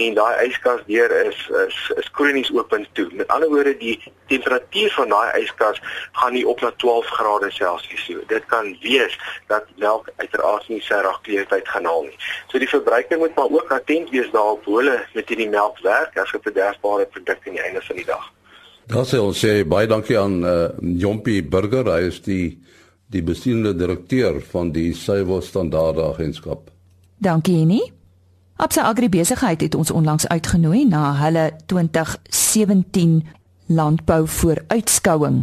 en 0.00 0.18
daai 0.18 0.44
yskas 0.46 0.84
deur 0.86 1.14
is 1.24 1.40
is 1.64 1.78
is 1.98 2.10
kronies 2.18 2.52
oop 2.54 2.74
en 2.76 2.86
toe. 2.98 3.08
Met 3.18 3.32
ander 3.34 3.50
woorde 3.50 3.72
die 3.80 3.96
temperatuur 4.30 4.94
van 4.98 5.14
daai 5.14 5.40
yskas 5.40 5.80
gaan 6.20 6.36
nie 6.36 6.44
op 6.52 6.62
na 6.62 6.70
12 6.84 7.10
grade 7.16 7.50
Celsius 7.56 8.04
nie. 8.08 8.20
Dit 8.30 8.46
kan 8.52 8.70
wees 8.84 9.16
dat 9.50 9.66
melk 9.82 10.12
uiteraard 10.22 10.68
nie 10.70 10.82
sy 10.86 11.00
regkleurheid 11.08 11.72
gaan 11.74 11.90
haal 11.90 12.06
nie. 12.06 12.20
So 12.52 12.62
die 12.62 12.70
verbruiker 12.70 13.18
moet 13.18 13.34
maar 13.34 13.50
ook 13.50 13.74
attent 13.74 14.14
wees 14.14 14.30
daarop 14.30 14.62
hoe 14.70 14.78
hulle 14.78 15.00
met 15.18 15.34
hierdie 15.34 15.50
melk 15.50 15.82
werk 15.88 16.14
as 16.22 16.30
'n 16.38 16.46
bederfbare 16.46 17.08
produk 17.16 17.42
aan 17.46 17.58
die 17.58 17.66
einde 17.66 17.82
van 17.82 17.96
die 17.96 18.06
dag. 18.06 18.30
Dan 18.92 19.06
sê 19.08 19.16
ons 19.16 19.38
sê 19.40 19.62
baie 19.64 19.88
dankie 19.88 20.18
aan 20.20 20.42
uh, 20.44 20.68
Jompie 21.00 21.40
Burger, 21.40 21.88
hy 21.88 22.10
is 22.10 22.18
die 22.26 22.58
die 23.12 23.22
bestuurende 23.24 23.74
direkteur 23.76 24.38
van 24.52 24.70
die 24.72 24.94
Suiwel 24.96 25.42
Standaarde 25.44 26.04
Agentskap. 26.14 26.70
Dankie 27.20 27.58
Jenny. 27.58 27.80
Absa 28.56 28.86
Agri 28.88 29.08
Besigheid 29.12 29.60
het 29.60 29.74
ons 29.76 29.92
onlangs 29.92 30.28
uitgenooi 30.28 30.86
na 30.88 31.10
hulle 31.20 31.50
2017 31.72 33.18
landbou 33.68 34.22
vooruitskouing. 34.28 35.42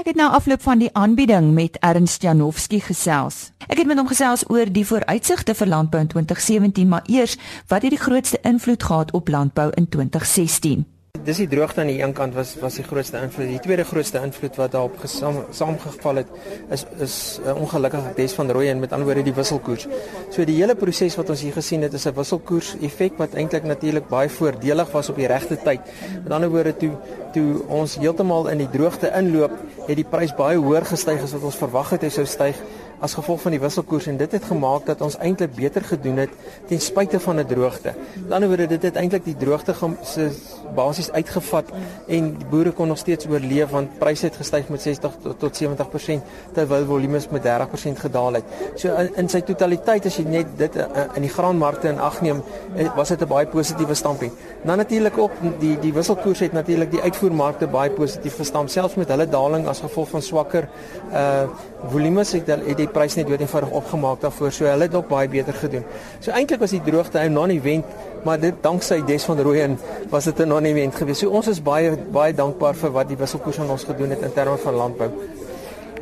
Ek 0.00 0.12
het 0.12 0.20
nou 0.20 0.30
afloop 0.32 0.64
van 0.64 0.80
die 0.80 0.92
aanbieding 0.96 1.52
met 1.56 1.76
Ernst 1.84 2.24
Janowski 2.24 2.80
gesels. 2.84 3.50
Ek 3.68 3.80
het 3.80 3.88
met 3.88 4.00
hom 4.00 4.08
gesels 4.08 4.46
oor 4.48 4.68
die 4.68 4.84
vooruitsigte 4.84 5.56
vir 5.56 5.72
landbou 5.72 6.00
in 6.04 6.12
2017, 6.12 6.88
maar 6.88 7.04
eers 7.08 7.36
wat 7.68 7.84
het 7.84 7.96
die 7.96 8.00
grootste 8.00 8.40
invloed 8.48 8.82
gehad 8.84 9.12
op 9.16 9.28
landbou 9.28 9.70
in 9.76 9.88
2016? 9.88 10.88
Dis 11.24 11.36
die 11.42 11.48
droogte 11.52 11.82
aan 11.82 11.90
die 11.90 11.98
een 12.00 12.12
kant 12.16 12.34
was 12.34 12.54
was 12.62 12.78
die 12.78 12.84
grootste 12.84 13.18
invloed. 13.20 13.50
Die 13.50 13.60
tweede 13.60 13.84
grootste 13.84 14.22
invloed 14.24 14.56
wat 14.56 14.72
daarop 14.72 14.96
saamgeval 15.04 16.22
het 16.22 16.30
is 16.70 16.84
is 16.98 17.40
'n 17.44 17.48
uh, 17.48 17.60
ongelukkige 17.60 18.14
des 18.16 18.32
van 18.32 18.50
rooi 18.50 18.68
en 18.68 18.80
met 18.80 18.92
ander 18.92 19.06
woorde 19.06 19.22
die 19.22 19.34
wisselkoers. 19.34 19.86
So 20.30 20.44
die 20.44 20.56
hele 20.56 20.74
proses 20.74 21.16
wat 21.16 21.30
ons 21.30 21.40
hier 21.40 21.52
gesien 21.52 21.82
het 21.82 21.92
is 21.92 22.06
'n 22.06 22.14
wisselkoers 22.14 22.76
effek 22.80 23.18
wat 23.18 23.34
eintlik 23.34 23.64
natuurlik 23.64 24.08
baie 24.08 24.28
voordelig 24.28 24.92
was 24.92 25.08
op 25.08 25.16
die 25.16 25.26
regte 25.26 25.56
tyd. 25.56 25.80
Met 26.22 26.32
ander 26.32 26.48
woorde 26.50 26.76
toe 26.76 26.92
toe 27.32 27.62
ons 27.68 27.96
heeltemal 27.96 28.48
in 28.48 28.58
die 28.58 28.70
droogte 28.70 29.12
inloop, 29.16 29.52
het 29.86 29.96
die 29.96 30.04
prys 30.04 30.34
baie 30.34 30.56
hoër 30.58 30.84
gestyg 30.84 31.22
as 31.22 31.32
wat 31.32 31.42
ons 31.42 31.56
verwag 31.56 31.90
het 31.90 32.02
hy 32.02 32.08
sou 32.08 32.24
styg 32.26 32.56
as 33.00 33.14
gevolg 33.16 33.40
van 33.40 33.54
die 33.54 33.60
wisselkoers 33.60 34.06
en 34.10 34.16
dit 34.20 34.32
het 34.32 34.44
gemaak 34.44 34.86
dat 34.86 35.00
ons 35.00 35.16
eintlik 35.18 35.54
beter 35.56 35.84
gedoen 35.84 36.16
het 36.16 36.32
ten 36.68 36.80
spyte 36.80 37.20
van 37.20 37.40
'n 37.40 37.46
droogte. 37.46 37.88
Aan 37.88 38.24
die 38.26 38.34
ander 38.34 38.48
wyse 38.48 38.68
dit 38.68 38.82
het 38.82 38.96
eintlik 38.96 39.24
die 39.24 39.36
droogte 39.36 39.74
se 40.02 40.30
basies 40.74 41.10
uitgevat 41.10 41.70
en 42.06 42.36
die 42.38 42.46
boere 42.50 42.70
kon 42.70 42.88
nog 42.88 42.98
steeds 42.98 43.26
oorleef 43.26 43.70
want 43.70 43.98
pryse 43.98 44.26
het 44.26 44.36
gestyg 44.36 44.68
met 44.68 44.82
60 44.82 45.12
tot, 45.22 45.38
tot 45.38 45.56
70% 45.56 46.22
terwyl 46.52 46.84
volumes 46.84 47.28
met 47.28 47.42
30% 47.42 47.98
gedaal 47.98 48.32
het. 48.32 48.44
So 48.74 48.94
in, 48.94 49.10
in 49.16 49.28
sy 49.28 49.40
totaliteit 49.40 50.06
as 50.06 50.16
jy 50.16 50.24
net 50.24 50.46
dit 50.58 50.76
uh, 50.76 50.84
in 51.14 51.22
die 51.22 51.30
graanmarkte 51.30 51.88
in 51.88 51.98
ag 51.98 52.20
neem, 52.20 52.42
eh, 52.76 52.96
was 52.96 53.08
dit 53.08 53.20
'n 53.20 53.28
baie 53.28 53.46
positiewe 53.46 53.94
stampie. 53.94 54.30
Dan 54.64 54.76
natuurlik 54.76 55.18
ook 55.18 55.32
die 55.58 55.78
die 55.78 55.92
wisselkoers 55.92 56.38
het 56.38 56.52
natuurlik 56.52 56.90
die 56.90 57.02
uitvoermarkte 57.02 57.66
baie 57.66 57.90
positief 57.90 58.36
gestamp 58.36 58.68
selfs 58.68 58.94
met 58.94 59.08
hulle 59.08 59.28
daling 59.28 59.66
as 59.66 59.80
gevolg 59.80 60.08
van 60.08 60.22
swakker 60.22 60.68
uh 61.12 61.48
volumes 61.90 62.32
het, 62.32 62.46
het 62.46 62.76
die 62.76 62.89
prys 62.92 63.16
net 63.16 63.26
dood 63.28 63.40
eenvoudig 63.40 63.70
opgemaak 63.70 64.20
daarvoor. 64.20 64.52
So 64.52 64.64
hulle 64.64 64.88
het 64.88 64.94
ook 64.94 65.08
baie 65.08 65.28
beter 65.28 65.54
gedoen. 65.54 65.84
So 66.20 66.30
eintlik 66.30 66.60
was 66.60 66.70
die 66.70 66.82
droogte 66.82 67.18
'n 67.18 67.32
non-event, 67.32 67.84
maar 68.24 68.40
dit 68.40 68.54
danksy 68.60 69.02
Des 69.04 69.24
van 69.24 69.40
Rooyen 69.40 69.78
was 70.10 70.24
dit 70.24 70.38
'n 70.38 70.48
non-event 70.48 70.94
geweest. 70.94 71.20
So 71.20 71.30
ons 71.30 71.48
is 71.48 71.62
baie 71.62 71.96
baie 71.96 72.34
dankbaar 72.34 72.74
vir 72.74 72.90
wat 72.92 73.08
die 73.08 73.16
wisselkoers 73.16 73.58
aan 73.58 73.70
ons 73.70 73.84
gedoen 73.84 74.10
het 74.10 74.20
in 74.20 74.32
terme 74.32 74.56
van 74.56 74.74
landbou. 74.74 75.10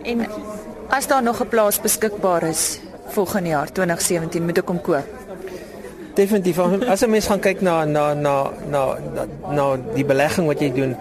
En 0.02 0.26
as 0.88 1.06
daar 1.06 1.22
nog 1.22 1.40
'n 1.40 1.48
plaas 1.48 1.80
beskikbaar 1.80 2.42
is 2.42 2.80
volgende 3.06 3.48
jaar 3.48 3.72
2017, 3.72 4.44
moet 4.44 4.58
ek 4.58 4.64
kom 4.64 4.80
koop. 4.80 5.27
Definitief. 6.18 6.58
As 6.88 7.02
'n 7.02 7.10
mens 7.10 7.26
gaan 7.30 7.38
kyk 7.38 7.60
na 7.60 7.84
na 7.84 8.14
na 8.14 8.50
na 8.72 8.82
na 9.56 9.64
die 9.94 10.04
belegging 10.04 10.46
wat 10.50 10.58
jy 10.60 10.70
doen, 10.74 10.96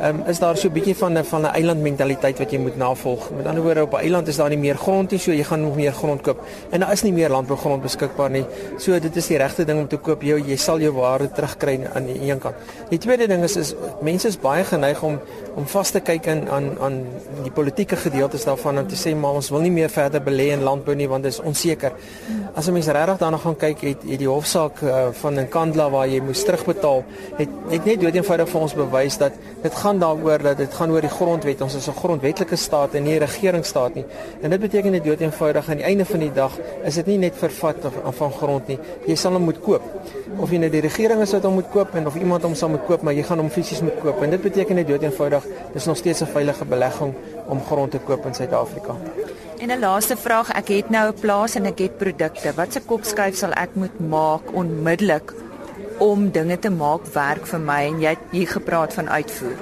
um, 0.00 0.22
is 0.26 0.38
daar 0.38 0.56
so 0.56 0.68
'n 0.68 0.72
bietjie 0.72 0.96
van 0.96 1.12
'n 1.18 1.24
van 1.24 1.42
'n 1.42 1.54
eilandmentaliteit 1.54 2.38
wat 2.38 2.50
jy 2.50 2.58
moet 2.58 2.76
navolg. 2.76 3.30
Met 3.36 3.46
ander 3.46 3.62
woorde 3.62 3.82
op 3.82 3.92
'n 3.92 3.96
eiland 3.96 4.28
is 4.28 4.36
daar 4.36 4.48
nie 4.48 4.58
meer 4.58 4.76
grond 4.76 5.10
nie, 5.10 5.18
so 5.20 5.30
jy 5.32 5.44
gaan 5.44 5.60
nog 5.60 5.76
meer 5.76 5.92
grond 5.92 6.20
koop. 6.20 6.40
En 6.70 6.80
daar 6.80 6.92
is 6.92 7.02
nie 7.02 7.12
meer 7.12 7.28
landbougrond 7.30 7.82
beskikbaar 7.82 8.30
nie. 8.30 8.44
So 8.78 8.98
dit 8.98 9.16
is 9.16 9.26
die 9.26 9.36
regte 9.36 9.64
ding 9.64 9.78
om 9.80 9.88
te 9.88 9.96
koop. 9.96 10.22
Jy 10.22 10.42
jy 10.46 10.56
sal 10.56 10.80
jou 10.80 10.92
waarde 10.92 11.30
terugkry 11.32 11.80
aan 11.94 12.06
die 12.06 12.30
een 12.30 12.38
kant. 12.38 12.54
Die 12.88 12.98
tweede 12.98 13.26
ding 13.26 13.42
is 13.42 13.56
is 13.56 13.74
mense 14.00 14.28
is 14.28 14.38
baie 14.38 14.64
geneig 14.64 15.02
om 15.02 15.20
om 15.54 15.66
vas 15.66 15.90
te 15.90 16.00
kyk 16.00 16.26
in 16.26 16.50
aan 16.50 16.76
aan 16.80 17.06
die 17.42 17.50
politieke 17.50 17.96
gedeeltes 17.96 18.44
daarvan 18.44 18.78
en 18.78 18.86
te 18.86 18.96
sê 18.96 19.16
maar 19.16 19.30
ons 19.30 19.50
wil 19.50 19.60
nie 19.60 19.70
meer 19.70 19.90
verder 19.90 20.22
belê 20.22 20.52
in 20.52 20.62
landbou 20.62 20.94
nie 20.94 21.08
want 21.08 21.22
dit 21.22 21.32
is 21.32 21.40
onseker. 21.40 21.92
As 22.54 22.66
'n 22.68 22.72
mens 22.72 22.86
regtig 22.86 23.18
daarna 23.18 23.36
gaan 23.36 23.56
kyk, 23.56 23.80
het 23.80 24.02
het 24.08 24.18
die 24.18 24.28
hofsaak 24.28 24.61
uh, 24.82 25.08
van 25.12 25.34
Nkandla 25.34 25.88
waar 25.90 26.08
jy 26.08 26.20
moes 26.22 26.44
terugbetaal, 26.44 27.02
het 27.36 27.48
het 27.70 27.84
net 27.84 28.00
doeteenvoudig 28.00 28.48
vir 28.48 28.60
ons 28.60 28.74
bewys 28.74 29.16
dat 29.18 29.32
dit 29.62 29.74
gaan 29.74 29.98
daaroor 29.98 30.42
dat 30.42 30.56
dit 30.56 30.74
gaan 30.74 30.90
oor 30.90 31.00
die 31.00 31.10
grondwet. 31.10 31.60
Ons 31.60 31.74
is 31.74 31.88
'n 31.88 31.98
grondwetlike 31.98 32.56
staat 32.56 32.94
en 32.94 33.02
nie 33.02 33.14
'n 33.14 33.24
regeringsstaat 33.24 33.94
nie. 33.94 34.04
En 34.42 34.50
dit 34.50 34.60
beteken 34.60 34.92
net 34.92 35.04
doeteenvoudig 35.04 35.68
aan 35.70 35.76
die 35.76 35.84
einde 35.84 36.04
van 36.04 36.18
die 36.18 36.32
dag 36.32 36.52
is 36.84 36.94
dit 36.94 37.06
nie 37.06 37.18
net 37.18 37.34
vervat 37.36 37.76
of, 38.04 38.16
van 38.16 38.32
grond 38.32 38.66
nie. 38.66 38.78
Jy 39.06 39.14
sal 39.14 39.32
hom 39.32 39.42
moet 39.42 39.60
koop. 39.60 39.82
Of 40.38 40.50
jy 40.50 40.58
net 40.58 40.72
die 40.72 40.80
regering 40.80 41.20
is 41.20 41.32
wat 41.32 41.42
hom 41.42 41.54
moet 41.54 41.70
koop 41.70 41.94
en 41.94 42.06
of 42.06 42.14
iemand 42.14 42.42
hom 42.42 42.54
sal 42.54 42.68
moet 42.68 42.86
koop, 42.86 43.02
maar 43.02 43.14
jy 43.14 43.22
gaan 43.22 43.38
hom 43.38 43.50
fisies 43.50 43.80
moet 43.80 44.00
koop. 44.02 44.22
En 44.22 44.30
dit 44.30 44.42
beteken 44.42 44.74
net 44.74 44.86
doeteenvoudig 44.86 45.46
dis 45.72 45.84
nog 45.84 45.96
steeds 45.96 46.20
'n 46.20 46.26
veilige 46.26 46.64
belegging 46.64 47.14
om 47.48 47.60
grond 47.64 47.90
te 47.90 47.98
koop 47.98 48.26
in 48.26 48.34
Suid-Afrika. 48.34 48.94
En 49.62 49.70
'n 49.70 49.78
laaste 49.78 50.16
vraag, 50.16 50.48
ek 50.50 50.68
het 50.68 50.88
nou 50.90 51.06
'n 51.08 51.20
plaas 51.20 51.54
en 51.54 51.66
ek 51.66 51.78
het 51.78 51.96
produkte. 51.96 52.52
Wat 52.54 52.72
se 52.72 52.80
kopskuif 52.80 53.34
sal 53.36 53.52
ek 53.52 53.74
moet 53.74 54.00
maak 54.00 54.42
onmiddellik 54.52 55.32
om 55.98 56.30
dinge 56.30 56.58
te 56.58 56.70
maak 56.70 57.06
werk 57.12 57.46
vir 57.46 57.60
my 57.60 57.82
en 57.86 58.00
jy 58.00 58.16
hier 58.30 58.48
gepraat 58.48 58.92
van 58.92 59.08
uitvoer. 59.08 59.56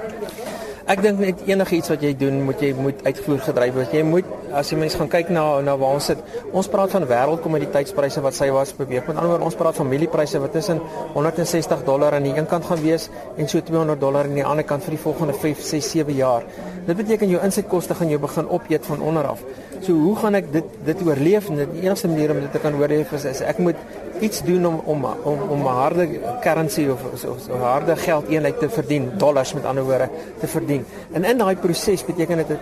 Ek 0.85 1.01
dink 1.01 1.19
net 1.19 1.41
enigiets 1.45 1.89
wat 1.89 2.01
jy 2.01 2.17
doen, 2.17 2.41
moet 2.43 2.59
jy 2.59 2.73
moet 2.73 3.03
uitvoer 3.03 3.39
gedryf 3.39 3.73
word. 3.73 3.91
Jy 3.93 4.03
moet 4.03 4.25
as 4.51 4.71
jy 4.71 4.77
mense 4.77 4.97
gaan 4.97 5.07
kyk 5.07 5.29
na 5.29 5.61
na 5.61 5.77
waar 5.77 5.93
ons 5.93 6.05
sit. 6.05 6.17
Ons 6.51 6.67
praat 6.67 6.91
van 6.91 7.05
wêreldkommoditeitspryse 7.07 8.21
wat 8.21 8.33
sy 8.33 8.49
was 8.49 8.73
beweeg. 8.73 9.07
Met 9.07 9.15
ander 9.15 9.29
woorde, 9.29 9.45
ons 9.45 9.55
praat 9.55 9.75
van 9.75 9.87
mieliepryse 9.87 10.39
wat 10.39 10.51
tussen 10.51 10.81
160 11.13 11.83
dollar 11.83 12.13
aan 12.13 12.23
die 12.23 12.35
een 12.35 12.47
kant 12.47 12.65
gaan 12.65 12.81
wees 12.81 13.09
en 13.37 13.47
so 13.47 13.61
200 13.61 13.99
dollar 13.99 14.23
aan 14.23 14.33
die 14.33 14.45
ander 14.45 14.63
kant 14.63 14.83
vir 14.83 14.91
die 14.91 15.03
volgende 15.03 15.33
5, 15.33 15.61
6, 15.61 15.91
7 15.91 16.13
jaar. 16.13 16.43
Dit 16.85 16.97
beteken 16.97 17.29
jou 17.29 17.43
insetkoste 17.43 17.95
gaan 17.95 18.09
jou 18.09 18.19
begin 18.19 18.49
opeet 18.49 18.85
van 18.85 19.01
onder 19.01 19.27
af. 19.27 19.39
So 19.81 19.93
hoe 19.97 20.15
gaan 20.15 20.37
ek 20.37 20.51
dit 20.53 20.65
dit 20.85 20.99
oorleef? 21.01 21.47
En 21.49 21.57
die 21.57 21.81
enigste 21.81 22.09
manier 22.11 22.29
om 22.29 22.39
dit 22.43 22.51
te 22.53 22.59
kan 22.61 22.75
oorleef 22.77 23.11
is, 23.17 23.25
is 23.25 23.39
ek 23.41 23.57
moet 23.57 23.79
iets 24.21 24.43
doen 24.45 24.67
om 24.69 24.77
om 24.85 25.07
om 25.25 25.39
om 25.55 25.65
harde 25.65 26.05
currency 26.43 26.85
of 26.93 27.01
of 27.09 27.39
so 27.41 27.57
harde 27.63 27.95
geld 27.97 28.29
eenheid 28.29 28.59
te 28.61 28.69
verdien, 28.69 29.09
dollars 29.17 29.53
met 29.57 29.65
ander 29.65 29.83
woorde 29.83 30.09
te 30.39 30.47
verdien. 30.47 30.85
En 31.17 31.25
in 31.25 31.41
daai 31.41 31.55
proses 31.55 32.05
beteken 32.05 32.43
dit 32.45 32.53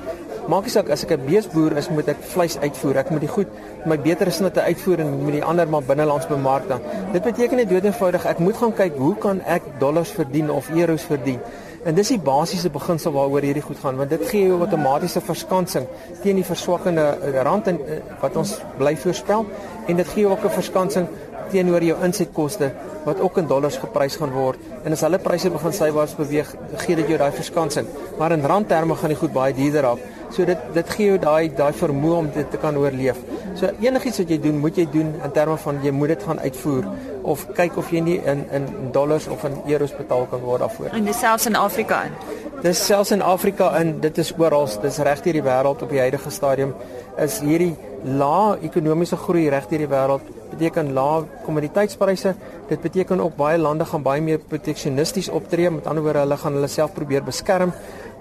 maak 0.50 0.66
nie 0.66 0.74
saak 0.74 0.90
as 0.90 1.04
ek 1.04 1.12
'n 1.18 1.26
beesboer 1.28 1.78
is, 1.78 1.90
moet 1.90 2.08
ek 2.08 2.24
vleis 2.34 2.58
uitvoer. 2.58 2.98
Ek 2.98 3.10
moet 3.10 3.22
die 3.22 3.34
goed 3.36 3.48
my 3.86 3.98
beter 4.00 4.28
is 4.28 4.40
net 4.40 4.54
te 4.54 4.62
uitvoer 4.62 5.00
en 5.00 5.24
moet 5.24 5.38
die 5.40 5.44
ander 5.44 5.68
maar 5.68 5.84
binnelands 5.84 6.28
bemark 6.28 6.68
dan. 6.68 6.80
Dit 7.12 7.24
beteken 7.24 7.58
net 7.58 7.70
dood 7.70 7.84
eenvoudig 7.84 8.26
ek 8.26 8.40
moet 8.40 8.58
gaan 8.58 8.74
kyk 8.74 8.98
hoe 8.98 9.16
kan 9.16 9.42
ek 9.42 9.62
dollars 9.80 10.12
verdien 10.12 10.50
of 10.52 10.70
euros 10.70 11.04
verdien. 11.04 11.40
En 11.88 11.95
dis 11.95 12.09
die 12.12 12.19
basiese 12.19 12.69
beginsel 12.69 13.13
waaroor 13.15 13.45
hierdie 13.48 13.63
goed 13.63 13.79
gaan 13.79 13.95
want 13.95 14.12
dit 14.12 14.24
gee 14.27 14.48
jou 14.50 14.59
outomatiese 14.59 15.21
verskansing 15.24 15.86
teen 16.24 16.36
die 16.36 16.48
verswakkende 16.48 17.05
rand 17.48 17.69
en 17.71 17.79
eh, 17.86 18.00
wat 18.19 18.36
ons 18.36 18.57
bly 18.77 18.98
voorspel. 19.00 19.45
En 19.88 19.95
dit 19.95 20.07
gee 20.07 20.27
ook 20.27 20.43
'n 20.43 20.57
verskansing 20.59 21.07
teenoor 21.51 21.84
jou 21.84 21.98
insetkoste 22.06 22.72
wat 23.06 23.20
ook 23.24 23.38
in 23.41 23.48
dollars 23.48 23.77
geprys 23.82 24.18
gaan 24.20 24.32
word. 24.36 24.60
En 24.84 24.96
as 24.96 25.03
hulle 25.06 25.20
pryse 25.24 25.50
begin 25.50 25.75
sywaarts 25.75 26.15
beweeg, 26.20 26.51
gee 26.84 26.96
dit 27.00 27.12
jou 27.13 27.20
daai 27.22 27.32
verskansing. 27.36 27.88
Maar 28.20 28.36
in 28.36 28.46
randterme 28.46 28.96
gaan 28.96 29.13
die 29.13 29.20
goed 29.20 29.34
baie 29.34 29.53
duurder 29.56 29.88
af. 29.94 30.01
So 30.29 30.46
dit 30.46 30.65
dit 30.74 30.89
gee 30.96 31.08
jou 31.13 31.20
daai 31.22 31.50
daai 31.58 31.74
vermoë 31.74 32.18
om 32.18 32.27
dit 32.34 32.51
te 32.51 32.60
kan 32.62 32.77
oorleef. 32.77 33.18
So 33.58 33.72
enigiets 33.82 34.22
wat 34.22 34.29
jy 34.29 34.38
doen, 34.44 34.60
moet 34.62 34.77
jy 34.77 34.86
doen 34.94 35.13
in 35.24 35.32
terme 35.34 35.58
van 35.58 35.79
jy 35.84 35.91
moet 35.96 36.13
dit 36.13 36.27
gaan 36.27 36.39
uitvoer 36.39 36.89
of 37.29 37.48
kyk 37.58 37.77
of 37.82 37.89
jy 37.91 38.03
nie 38.06 38.20
in 38.29 38.46
in 38.56 38.68
dollars 38.96 39.27
of 39.27 39.44
in 39.48 39.58
euros 39.65 39.96
betaal 39.98 40.27
kan 40.29 40.44
word 40.46 40.63
daarvoor. 40.65 40.94
En 40.94 41.10
dis 41.10 41.20
selfs 41.20 41.50
in 41.50 41.56
Afrika 41.56 42.03
in. 42.08 42.15
Dis 42.62 42.86
selfs 42.86 43.12
in 43.15 43.22
Afrika 43.22 43.72
in, 43.79 44.00
dit 44.03 44.18
is 44.18 44.34
oral, 44.38 44.68
dis 44.84 44.98
reg 45.08 45.22
deur 45.24 45.38
die 45.39 45.44
wêreld 45.44 45.84
op 45.86 45.89
die 45.89 46.01
huidige 46.03 46.32
stadium 46.32 46.74
is 47.18 47.39
hierdie 47.44 47.74
lae 48.03 48.58
ekonomiese 48.68 49.18
groei 49.20 49.48
reg 49.51 49.68
deur 49.72 49.84
die 49.86 49.91
wêreld 49.91 50.27
beteken 50.51 50.94
lae 50.94 51.24
kommoditeitspryse. 51.46 52.34
Dit 52.70 52.82
beteken 52.82 53.22
ook 53.24 53.36
baie 53.38 53.58
lande 53.58 53.86
gaan 53.86 54.03
baie 54.06 54.22
meer 54.22 54.39
proteksionisties 54.39 55.29
optree. 55.29 55.70
Met 55.70 55.88
ander 55.88 56.03
woorde, 56.03 56.25
hulle 56.25 56.38
gaan 56.38 56.58
hulle 56.60 56.70
self 56.72 56.94
probeer 56.94 57.24
beskerm 57.24 57.74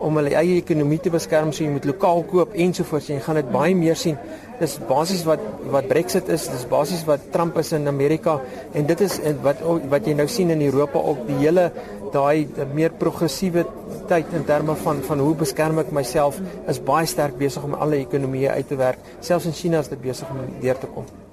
om 0.05 0.19
hulle 0.21 0.35
eie 0.39 0.59
ekonomie 0.61 1.01
te 1.03 1.11
beskerm. 1.11 1.53
So 1.53 1.65
jy 1.65 1.73
moet 1.75 1.89
lokaal 1.89 2.23
koop 2.31 2.55
ensovoorts. 2.55 3.11
Jy 3.11 3.19
gaan 3.25 3.41
dit 3.41 3.51
baie 3.53 3.75
meer 3.77 3.99
sien. 3.99 4.19
Dis 4.59 4.79
basies 4.89 5.23
wat 5.27 5.43
wat 5.75 5.91
Brexit 5.91 6.31
is. 6.35 6.49
Dis 6.51 6.67
basies 6.71 7.05
wat 7.09 7.29
Trump 7.35 7.59
is 7.63 7.73
in 7.77 7.89
Amerika 7.91 8.39
en 8.75 8.89
dit 8.89 9.07
is 9.07 9.21
wat 9.45 9.63
wat 9.93 10.09
jy 10.09 10.17
nou 10.19 10.29
sien 10.31 10.51
in 10.55 10.65
Europa 10.67 11.03
ook 11.13 11.27
die 11.29 11.39
hele 11.45 11.69
daai 12.13 12.49
meer 12.73 12.95
progressiewe 12.97 13.67
tyd 14.09 14.33
in 14.33 14.47
terme 14.49 14.75
van 14.83 15.05
van 15.05 15.23
hoe 15.23 15.35
beskerm 15.45 15.83
ek 15.85 15.93
myself 15.93 16.41
is 16.73 16.81
baie 16.81 17.07
sterk 17.07 17.39
besig 17.39 17.65
om 17.69 17.77
alle 17.77 18.01
ekonomieë 18.03 18.59
uit 18.59 18.69
te 18.73 18.81
werk. 18.81 19.09
Selfs 19.21 19.51
in 19.51 19.57
China 19.63 19.85
is 19.85 19.93
dit 19.93 20.03
besig 20.03 20.31
om 20.33 20.47
deur 20.63 20.79
te 20.81 20.95
kom 20.95 21.28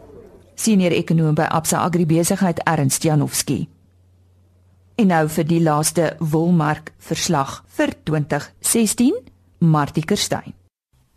senior 0.55 0.91
ekonom 0.91 1.35
by 1.35 1.47
Absa 1.51 1.83
Agribesigheid 1.85 2.63
Ernst 2.65 3.03
Janowski. 3.03 3.65
En 4.95 5.11
nou 5.11 5.25
vir 5.27 5.47
die 5.47 5.61
laaste 5.61 6.13
wolmark 6.19 6.93
verslag 6.97 7.63
vir 7.77 7.95
2016, 8.07 9.17
Martie 9.59 10.05
Kerstyn. 10.05 10.55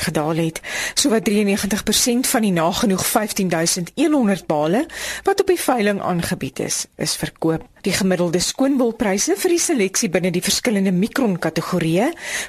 gedaal 0.07 0.35
het. 0.35 0.61
Sowat 0.93 1.29
93% 1.29 2.27
van 2.27 2.41
die 2.41 2.51
nagenoeg 2.51 3.05
15100 3.05 4.45
bale 4.47 4.85
wat 5.23 5.41
op 5.41 5.47
die 5.47 5.59
veiling 5.59 6.01
aangebied 6.01 6.59
is, 6.59 6.85
is 6.95 7.15
verkoop. 7.15 7.63
Die 7.83 7.91
gemiddelde 7.91 8.39
skoonwolpryse 8.39 9.35
vir 9.35 9.51
die 9.51 9.59
seleksie 9.59 10.07
binne 10.09 10.31
die 10.31 10.41
verskillende 10.43 10.91
mikron 10.95 11.33
kategorieë 11.43 12.05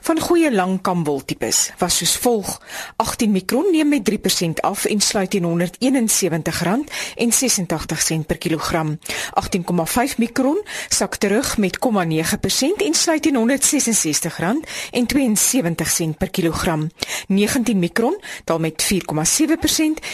van 0.06 0.20
goeie 0.22 0.52
langkamwol 0.54 1.24
tipes 1.26 1.72
was 1.80 1.96
soos 1.98 2.14
volg: 2.22 2.62
18 3.02 3.32
mikron 3.34 3.66
neem 3.74 3.88
met 3.90 4.06
3% 4.06 4.62
af 4.62 4.84
en 4.86 5.00
sluit 5.02 5.30
teen 5.34 5.42
R171.86 5.50 5.66
per 8.30 8.38
kilogram. 8.38 8.98
18,5 9.42 10.22
mikron 10.34 10.58
sak 10.88 11.16
terug 11.16 11.58
met 11.58 11.78
0,9% 11.78 11.82
en 12.76 12.94
sluit 12.94 13.22
teen 13.22 13.36
R166.72 13.36 13.42
per 16.18 16.30
kilogram. 16.30 16.90
19 17.28 17.78
mikron 17.78 18.20
daal 18.44 18.58
met 18.58 18.82
4,7% 18.82 18.88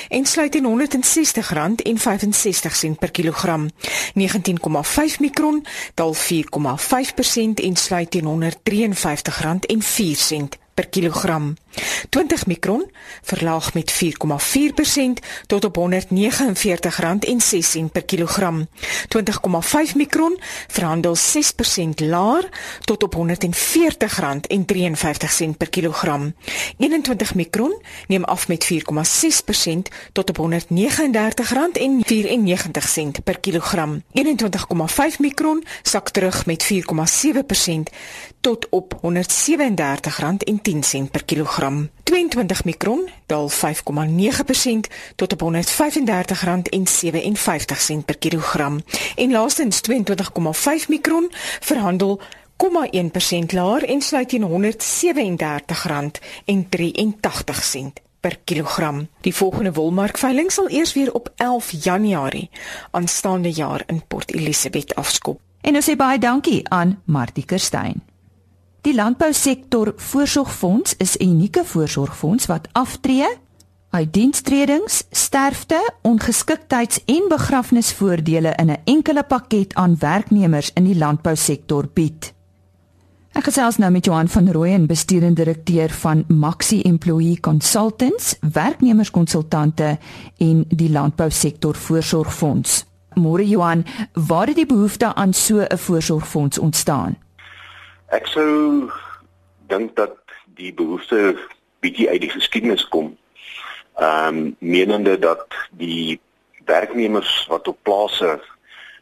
en 0.09 0.27
sluit 0.27 0.53
teen 0.53 0.67
R160.65 0.67 0.73
per 2.99 3.11
kilogram. 3.11 3.69
19,5 3.69 3.73
5 4.81 5.21
mikron 5.21 5.67
daal 5.95 6.15
4,5% 6.15 6.21
en 7.55 7.77
sluit 7.77 8.11
teen 8.11 8.25
R153.04 8.25 8.29
per 10.75 10.89
kilogram. 10.89 11.57
20 12.09 12.47
mikron 12.47 12.91
verlaag 13.23 13.75
met 13.75 14.03
4,4% 14.05 14.09
tot 15.47 15.65
op 15.65 15.79
R149,06 15.79 15.83
per 17.93 18.05
kilogram. 18.05 18.69
20,5 19.09 19.95
mikron 19.95 20.41
verhandel 20.69 21.17
6% 21.17 21.21
laer 21.97 22.49
tot 22.81 23.03
op 23.03 23.15
R140,53 23.17 23.21
per 25.57 25.71
kilogram. 25.71 26.35
21 26.79 27.35
mikron 27.35 27.83
neem 28.07 28.25
af 28.25 28.49
met 28.49 28.73
4,6% 28.73 28.79
tot 30.13 30.39
op 30.39 30.51
R139,94 30.51 30.53
per 33.25 33.41
kilogram. 33.41 34.03
21,5 34.13 34.17
mikron 35.19 35.65
sak 35.83 36.11
terug 36.11 36.47
met 36.47 36.73
4,7% 36.73 36.79
tot 38.41 38.69
op 38.69 38.95
R137,10 38.95 39.01
per 41.11 41.25
kilogram 41.25 41.60
kilogram. 41.61 41.91
22 42.03 42.65
mikron 42.65 43.09
daal 43.27 43.51
5,9% 43.51 43.57
tot 45.17 45.33
op 45.33 45.43
R135,57 45.53 45.59
per 48.05 48.19
kilogram. 48.19 48.81
En 49.17 49.31
laastens 49.31 49.81
22,5 49.91 49.95
mikron 50.89 51.33
verhandel 51.61 52.21
0,1% 52.21 52.27
laer 53.47 53.85
en 53.85 54.01
sluit 54.01 54.29
teen 54.29 54.49
R137,83 54.49 54.49
per 58.21 58.39
kilogram. 58.45 59.09
Die 59.21 59.35
volgende 59.35 59.73
wolmarkveiling 59.73 60.53
sal 60.53 60.69
eers 60.69 60.93
weer 60.93 61.13
op 61.13 61.33
11 61.37 61.71
Januarie 61.83 62.51
aanstaande 62.91 63.51
jaar 63.51 63.83
in 63.87 64.03
Port 64.09 64.35
Elizabeth 64.35 64.95
afskop. 64.95 65.41
En 65.61 65.75
ons 65.75 65.91
sê 65.91 65.97
baie 65.97 66.19
dankie 66.19 66.69
aan 66.69 67.03
Martie 67.05 67.45
Kerstyn. 67.45 68.10
Die 68.81 68.95
landbousektor 68.95 69.93
voorsorgfonds 69.97 70.95
is 70.97 71.17
'n 71.17 71.23
unieke 71.23 71.65
voorsorgfonds 71.65 72.47
wat 72.47 72.69
aftree 72.73 73.29
uit 73.91 74.13
dienstredings, 74.13 75.03
sterfte, 75.11 75.93
ongeskiktheids- 76.03 77.05
en 77.05 77.25
begrafnisvoordele 77.29 78.53
in 78.57 78.71
'n 78.71 78.83
enkele 78.85 79.23
pakket 79.23 79.75
aan 79.75 79.97
werknemers 79.99 80.71
in 80.73 80.85
die 80.85 80.97
landbousektor 80.97 81.89
bied. 81.93 82.33
Ek 83.33 83.45
gesels 83.45 83.77
nou 83.77 83.91
met 83.91 84.05
Johan 84.05 84.29
van 84.29 84.51
Rooyen, 84.51 84.87
bestuurende 84.87 85.45
direkteur 85.45 85.91
van 85.91 86.25
Maxi 86.29 86.81
Employee 86.83 87.41
Consultants, 87.41 88.37
werknemerskonsultante 88.53 89.99
en 90.37 90.65
die 90.69 90.91
landbousektor 90.91 91.75
voorsorgfonds. 91.75 92.87
Môre 93.15 93.49
Johan, 93.49 93.85
waar 94.13 94.47
het 94.47 94.57
die 94.57 94.67
behoefte 94.67 95.15
aan 95.15 95.33
so 95.33 95.59
'n 95.59 95.79
voorsorgfonds 95.79 96.59
ontstaan? 96.59 97.17
Ek 98.11 98.27
sou 98.27 98.91
dink 99.71 99.93
dat 99.95 100.17
die 100.59 100.73
behoefte 100.75 101.37
bietjie 101.79 102.09
uit 102.11 102.25
die 102.25 102.33
geskiedenis 102.33 102.83
kom. 102.91 103.13
Ehm 104.03 104.41
um, 104.41 104.57
menende 104.59 105.15
dat 105.19 105.47
die 105.79 106.19
werknemers 106.67 107.47
wat 107.47 107.69
op 107.71 107.79
plase 107.87 108.41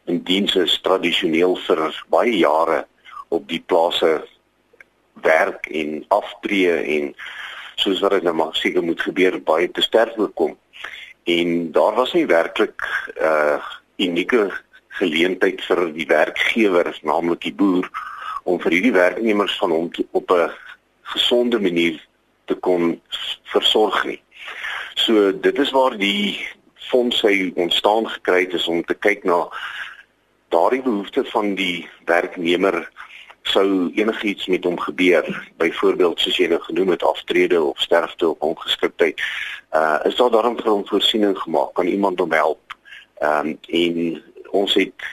in 0.04 0.20
diens 0.28 0.54
is 0.60 0.74
tradisioneel 0.84 1.56
vir 1.64 1.80
baie 2.12 2.34
jare 2.36 2.82
op 3.32 3.48
die 3.48 3.62
plase 3.64 4.10
werk 5.24 5.70
en 5.72 6.04
aftree 6.12 6.76
en 6.98 7.08
soos 7.80 8.04
wat 8.04 8.18
dit 8.18 8.28
nou 8.28 8.36
maar 8.36 8.60
seker 8.60 8.84
moet 8.84 9.00
gebeur 9.00 9.40
baie 9.40 9.70
te 9.72 9.82
sterk 9.88 10.20
kom. 10.34 10.52
En 11.24 11.72
daar 11.72 11.96
was 11.96 12.12
nie 12.12 12.26
werklik 12.26 12.84
'n 13.16 13.24
uh, 13.24 13.64
unieke 13.96 14.52
geleentheid 15.00 15.64
vir 15.64 15.92
die 15.96 16.06
werkgewer, 16.06 16.92
naamlik 17.02 17.40
die 17.40 17.54
boer 17.54 17.88
om 18.48 18.60
vir 18.62 18.78
hierdie 18.78 18.94
werknemers 18.96 19.56
van 19.60 19.74
hom 19.74 19.90
te, 19.92 20.06
op 20.16 20.30
'n 20.32 20.50
gesonde 21.14 21.60
manier 21.60 22.00
te 22.46 22.54
kon 22.54 23.00
versorg 23.52 24.04
nie. 24.04 24.22
So 24.94 25.32
dit 25.32 25.58
is 25.58 25.70
waar 25.70 25.96
die 25.96 26.48
fonds 26.88 27.20
hy 27.22 27.52
ontstaan 27.54 28.08
gekry 28.08 28.40
het 28.46 28.54
is 28.56 28.68
om 28.68 28.84
te 28.84 28.94
kyk 28.94 29.24
na 29.24 29.48
daardie 30.48 30.82
behoeftes 30.82 31.28
van 31.30 31.54
die 31.54 31.88
werknemer 32.08 32.88
sou 33.48 33.90
enigiets 33.96 34.46
met 34.46 34.64
hom 34.64 34.78
gebeur 34.80 35.28
byvoorbeeld 35.60 36.20
soos 36.20 36.36
jy 36.40 36.48
nou 36.52 36.60
genoem 36.64 36.94
het 36.94 37.04
aftrede 37.06 37.60
of 37.62 37.80
sterfte 37.80 38.28
of 38.28 38.44
ongeskiktheid 38.44 39.20
uh 39.76 39.98
is 40.08 40.16
daar 40.16 40.32
daarom 40.32 40.56
vir 40.56 40.70
hom 40.70 40.84
voorsiening 40.88 41.36
gemaak 41.38 41.74
kan 41.74 41.86
iemand 41.86 42.20
hom 42.20 42.32
help 42.32 42.76
um, 43.20 43.54
en 43.68 44.22
ons 44.50 44.74
het 44.74 45.08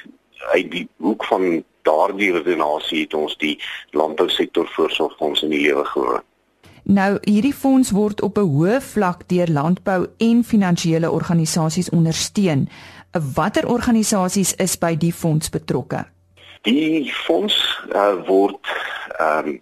uit 0.56 0.72
die 0.72 0.88
hoek 0.98 1.26
van 1.32 1.64
daardie 1.86 2.32
redenasie 2.36 3.06
het 3.06 3.14
ons 3.14 3.38
die 3.42 3.56
landbousektor 3.96 4.68
voorsorgfonds 4.76 5.46
in 5.46 5.54
die 5.54 5.62
lewe 5.68 5.86
geroep. 5.86 6.26
Nou 6.86 7.18
hierdie 7.26 7.54
fonds 7.54 7.90
word 7.92 8.22
op 8.22 8.38
'n 8.38 8.46
hoë 8.46 8.82
vlak 8.82 9.28
deur 9.28 9.50
landbou 9.50 10.08
en 10.18 10.44
finansiële 10.44 11.12
organisasies 11.12 11.90
ondersteun. 11.90 12.70
Watter 13.36 13.68
organisasies 13.68 14.56
is 14.56 14.78
by 14.78 14.96
die 14.96 15.14
fonds 15.14 15.50
betrokke? 15.50 16.06
Die 16.62 17.12
fonds 17.14 17.56
uh, 17.94 18.28
word 18.28 18.60
ehm 19.18 19.48
um, 19.48 19.62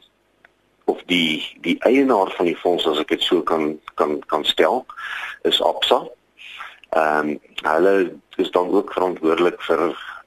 of 0.86 1.00
die 1.06 1.58
die 1.62 1.78
eienaar 1.80 2.32
van 2.36 2.46
die 2.46 2.58
fonds 2.58 2.88
as 2.88 3.00
ek 3.00 3.08
dit 3.08 3.22
so 3.22 3.42
kan 3.42 3.80
kan 3.96 4.20
kan 4.28 4.44
stel 4.46 4.86
is 5.42 5.62
Absa. 5.62 6.04
Ehm 6.90 7.30
um, 7.30 7.40
hulle 7.64 8.14
is 8.36 8.52
dan 8.52 8.70
ook 8.70 8.94
verantwoordelik 8.94 9.62
vir 9.62 9.80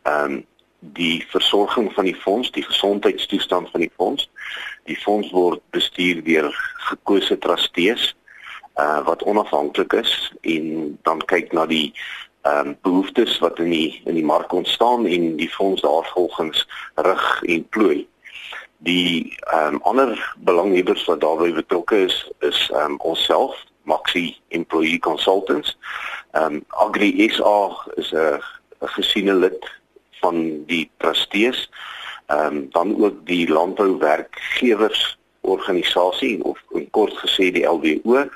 ehm 0.02 0.32
um, 0.32 0.46
die 0.92 1.24
versorging 1.28 1.92
van 1.92 2.04
die 2.04 2.14
fonds, 2.14 2.50
die 2.50 2.62
gesondheidstoestand 2.62 3.70
van 3.70 3.80
die 3.80 3.92
fonds. 3.96 4.30
Die 4.84 4.96
fonds 4.96 5.30
word 5.30 5.62
bestuur 5.70 6.22
deur 6.24 6.52
gekose 6.90 7.38
trustees 7.38 8.14
uh 8.76 9.00
wat 9.04 9.22
onafhanklik 9.22 9.92
is 9.92 10.32
en 10.40 10.98
dan 11.02 11.22
kyk 11.24 11.52
na 11.52 11.66
die 11.66 11.94
ehm 12.46 12.68
um, 12.68 12.76
behoeftes 12.82 13.38
wat 13.38 13.58
in 13.58 13.70
die 13.70 14.02
in 14.04 14.14
die 14.14 14.24
mark 14.24 14.52
ontstaan 14.52 15.06
en 15.06 15.36
die 15.36 15.48
fonds 15.50 15.82
daarvolgens 15.82 16.66
rig 16.94 17.42
en 17.42 17.68
plooi. 17.68 18.06
Die 18.78 19.36
ehm 19.40 19.74
um, 19.74 19.80
ander 19.82 20.34
belanghebbers 20.36 21.04
wat 21.04 21.20
daarbey 21.20 21.52
betrokke 21.52 22.04
is 22.04 22.30
is 22.40 22.70
ehm 22.72 22.92
um, 22.92 23.00
onsself 23.00 23.64
Maxi 23.82 24.36
Employee 24.48 24.98
Consultants. 24.98 25.78
Ehm 26.32 26.44
um, 26.44 26.64
Agri 26.68 27.28
SA 27.32 27.88
is 27.94 28.12
'n 28.12 28.40
gesiene 28.80 29.34
lid 29.34 29.75
van 30.20 30.64
die 30.66 30.90
trustees 30.96 31.70
ehm 32.26 32.56
um, 32.56 32.66
dan 32.70 32.96
ook 33.04 33.26
die 33.26 33.48
landbouwerkgewers 33.48 35.18
organisasie 35.40 36.44
of 36.44 36.58
in 36.74 36.90
kort 36.90 37.14
gesê 37.22 37.50
die 37.54 37.66
LWO 37.66 38.26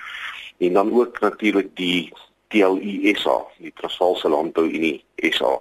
en 0.59 0.73
dan 0.73 0.93
ook 0.93 1.21
natuurlik 1.21 1.75
die 1.75 2.12
TLUSA 2.49 3.37
die 3.59 3.73
Transvaalse 3.75 4.29
Landbou 4.29 4.66
Unie 4.69 5.05
SA. 5.16 5.59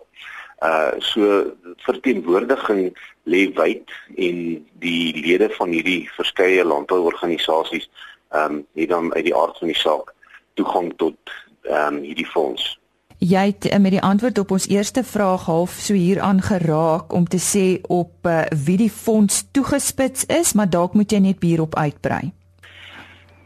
Uh 0.60 0.91
so 0.99 1.53
verteenwoordiging 1.88 2.89
lê 3.23 3.45
wyd 3.55 3.91
en 4.15 4.39
die 4.84 5.15
lede 5.15 5.49
van 5.55 5.71
hierdie 5.71 6.10
verskeie 6.17 6.65
landbouorganisasies 6.65 7.89
ehm 8.29 8.60
um, 8.60 8.65
het 8.75 8.89
dan 8.89 9.13
uit 9.13 9.25
die 9.29 9.36
aard 9.36 9.58
van 9.58 9.71
die 9.71 9.79
saak 9.79 10.13
toegang 10.60 10.91
tot 10.97 11.17
ehm 11.63 11.95
um, 11.95 12.01
hierdie 12.03 12.27
fonds. 12.27 12.75
Jy 13.19 13.45
het 13.51 13.65
eh, 13.67 13.79
met 13.79 13.91
die 13.91 14.01
antwoord 14.01 14.38
op 14.39 14.51
ons 14.55 14.67
eerste 14.71 15.03
vraag 15.03 15.45
half 15.45 15.71
so 15.84 15.93
hier 15.93 16.21
aangeraak 16.23 17.13
om 17.13 17.27
te 17.27 17.39
sê 17.39 17.82
op 17.91 18.23
uh, 18.23 18.45
wie 18.65 18.77
die 18.79 18.89
fonds 18.89 19.43
toegespits 19.51 20.25
is, 20.25 20.53
maar 20.53 20.69
dalk 20.69 20.95
moet 20.95 21.12
jy 21.12 21.19
net 21.19 21.43
hierop 21.43 21.75
uitbrei. 21.75 22.32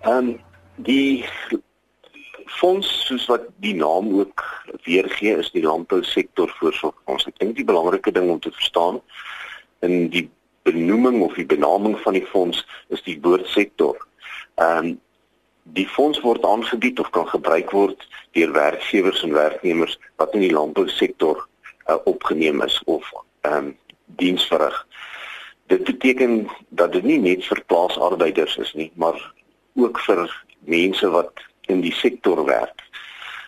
Ehm 0.05 0.17
um, 0.17 0.35
die 0.75 1.25
fonds 2.45 2.87
soos 3.07 3.25
wat 3.29 3.49
die 3.65 3.73
naam 3.73 4.13
ook 4.19 4.43
weergee 4.85 5.37
is 5.41 5.49
die 5.51 5.65
landbousektor 5.65 6.53
voorsorg. 6.59 6.95
Ons 7.09 7.25
ek 7.29 7.39
dink 7.41 7.57
die 7.57 7.65
belangrike 7.65 8.13
ding 8.13 8.29
om 8.29 8.39
te 8.39 8.53
verstaan 8.53 9.01
in 9.81 10.09
die 10.13 10.27
benoeming 10.69 11.21
of 11.25 11.33
die 11.33 11.49
benaming 11.49 11.97
van 12.05 12.13
die 12.13 12.25
fonds 12.29 12.61
is 12.93 13.01
die 13.09 13.17
woordsektor. 13.25 13.97
Ehm 14.61 14.93
um, 14.93 14.99
die 15.63 15.87
fonds 15.87 16.19
word 16.21 16.45
aangebied 16.45 16.99
of 16.99 17.09
kan 17.09 17.27
gebruik 17.27 17.71
word 17.71 18.07
deur 18.31 18.51
werkgewers 18.51 19.23
en 19.23 19.33
werknemers 19.33 19.97
wat 20.15 20.33
in 20.33 20.43
die 20.45 20.53
landbousektor 20.53 21.47
uh, 21.87 21.97
opgeneem 22.03 22.61
is 22.61 22.81
of 22.85 23.11
ehm 23.41 23.57
um, 23.57 23.77
diens 24.05 24.43
verrig. 24.47 24.75
Dit 25.67 25.83
beteken 25.83 26.47
dat 26.69 26.91
dit 26.91 27.03
nie 27.03 27.19
net 27.19 27.45
vir 27.45 27.63
plaasarbeiders 27.65 28.57
is 28.57 28.73
nie, 28.73 28.91
maar 28.95 29.17
ook 29.73 29.99
vir 30.05 30.27
mense 30.59 31.09
wat 31.09 31.41
in 31.71 31.81
die 31.81 31.93
sektor 31.93 32.43
werk. 32.45 32.83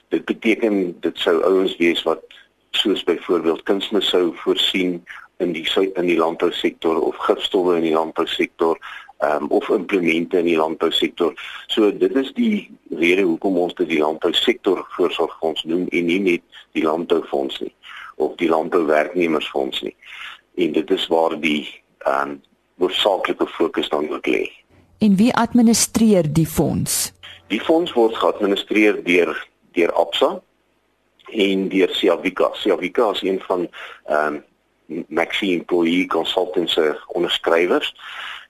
Dit 0.09 0.25
beteken 0.25 0.99
dit 0.99 1.19
sou 1.19 1.35
ouens 1.43 1.75
wees 1.77 2.01
wat 2.03 2.23
soos 2.71 3.03
byvoorbeeld 3.03 3.63
kunsmis 3.63 4.09
sou 4.09 4.31
voorsien 4.41 5.03
in 5.37 5.51
die 5.51 5.65
in 5.93 6.07
die 6.07 6.17
landbousektor 6.17 6.99
of 7.01 7.15
gifstowwe 7.27 7.75
in 7.75 7.87
die 7.89 7.95
landbousektor 7.95 8.79
um, 9.19 9.47
of 9.47 9.69
implemente 9.69 10.37
in 10.37 10.45
die 10.45 10.57
landbousektor. 10.57 11.33
So 11.67 11.97
dit 11.97 12.15
is 12.15 12.33
die 12.33 12.71
rede 12.89 13.21
hoekom 13.21 13.57
ons 13.57 13.73
dit 13.73 13.89
die 13.89 13.99
landbousektor 13.99 14.85
voorsorgfonds 14.95 15.63
noem 15.63 15.87
en 15.89 16.05
nie 16.05 16.19
net 16.19 16.61
die 16.77 16.83
landboufonds 16.83 17.59
nie 17.59 17.73
of 18.15 18.35
die 18.39 18.49
landbouwerknemersfonds 18.49 19.81
nie. 19.81 19.95
En 20.55 20.71
dit 20.71 20.91
is 20.91 21.07
waar 21.07 21.39
die 21.39 21.63
ehm 22.05 22.35
um, 22.35 22.41
hoofsaaklike 22.75 23.47
fokus 23.47 23.87
dan 23.89 24.09
ook 24.11 24.27
lê. 24.27 24.51
En 24.99 25.15
wie 25.15 25.33
administreer 25.33 26.27
die 26.33 26.47
fonds? 26.47 27.13
Die 27.47 27.61
fonds 27.61 27.93
word 27.95 28.15
geadministreer 28.19 28.99
deur 29.03 29.31
deur 29.71 29.93
Absa 29.93 30.41
en 31.31 31.69
deur 31.71 31.89
Siavika. 31.95 32.49
Siavika 32.53 33.11
is 33.11 33.21
een 33.21 33.39
van 33.47 33.69
ehm 34.05 34.33
um, 34.33 34.43
Maxi 35.07 35.53
Employee 35.53 36.05
Consultants 36.07 36.73
se 36.73 37.01
onderskrywers 37.07 37.95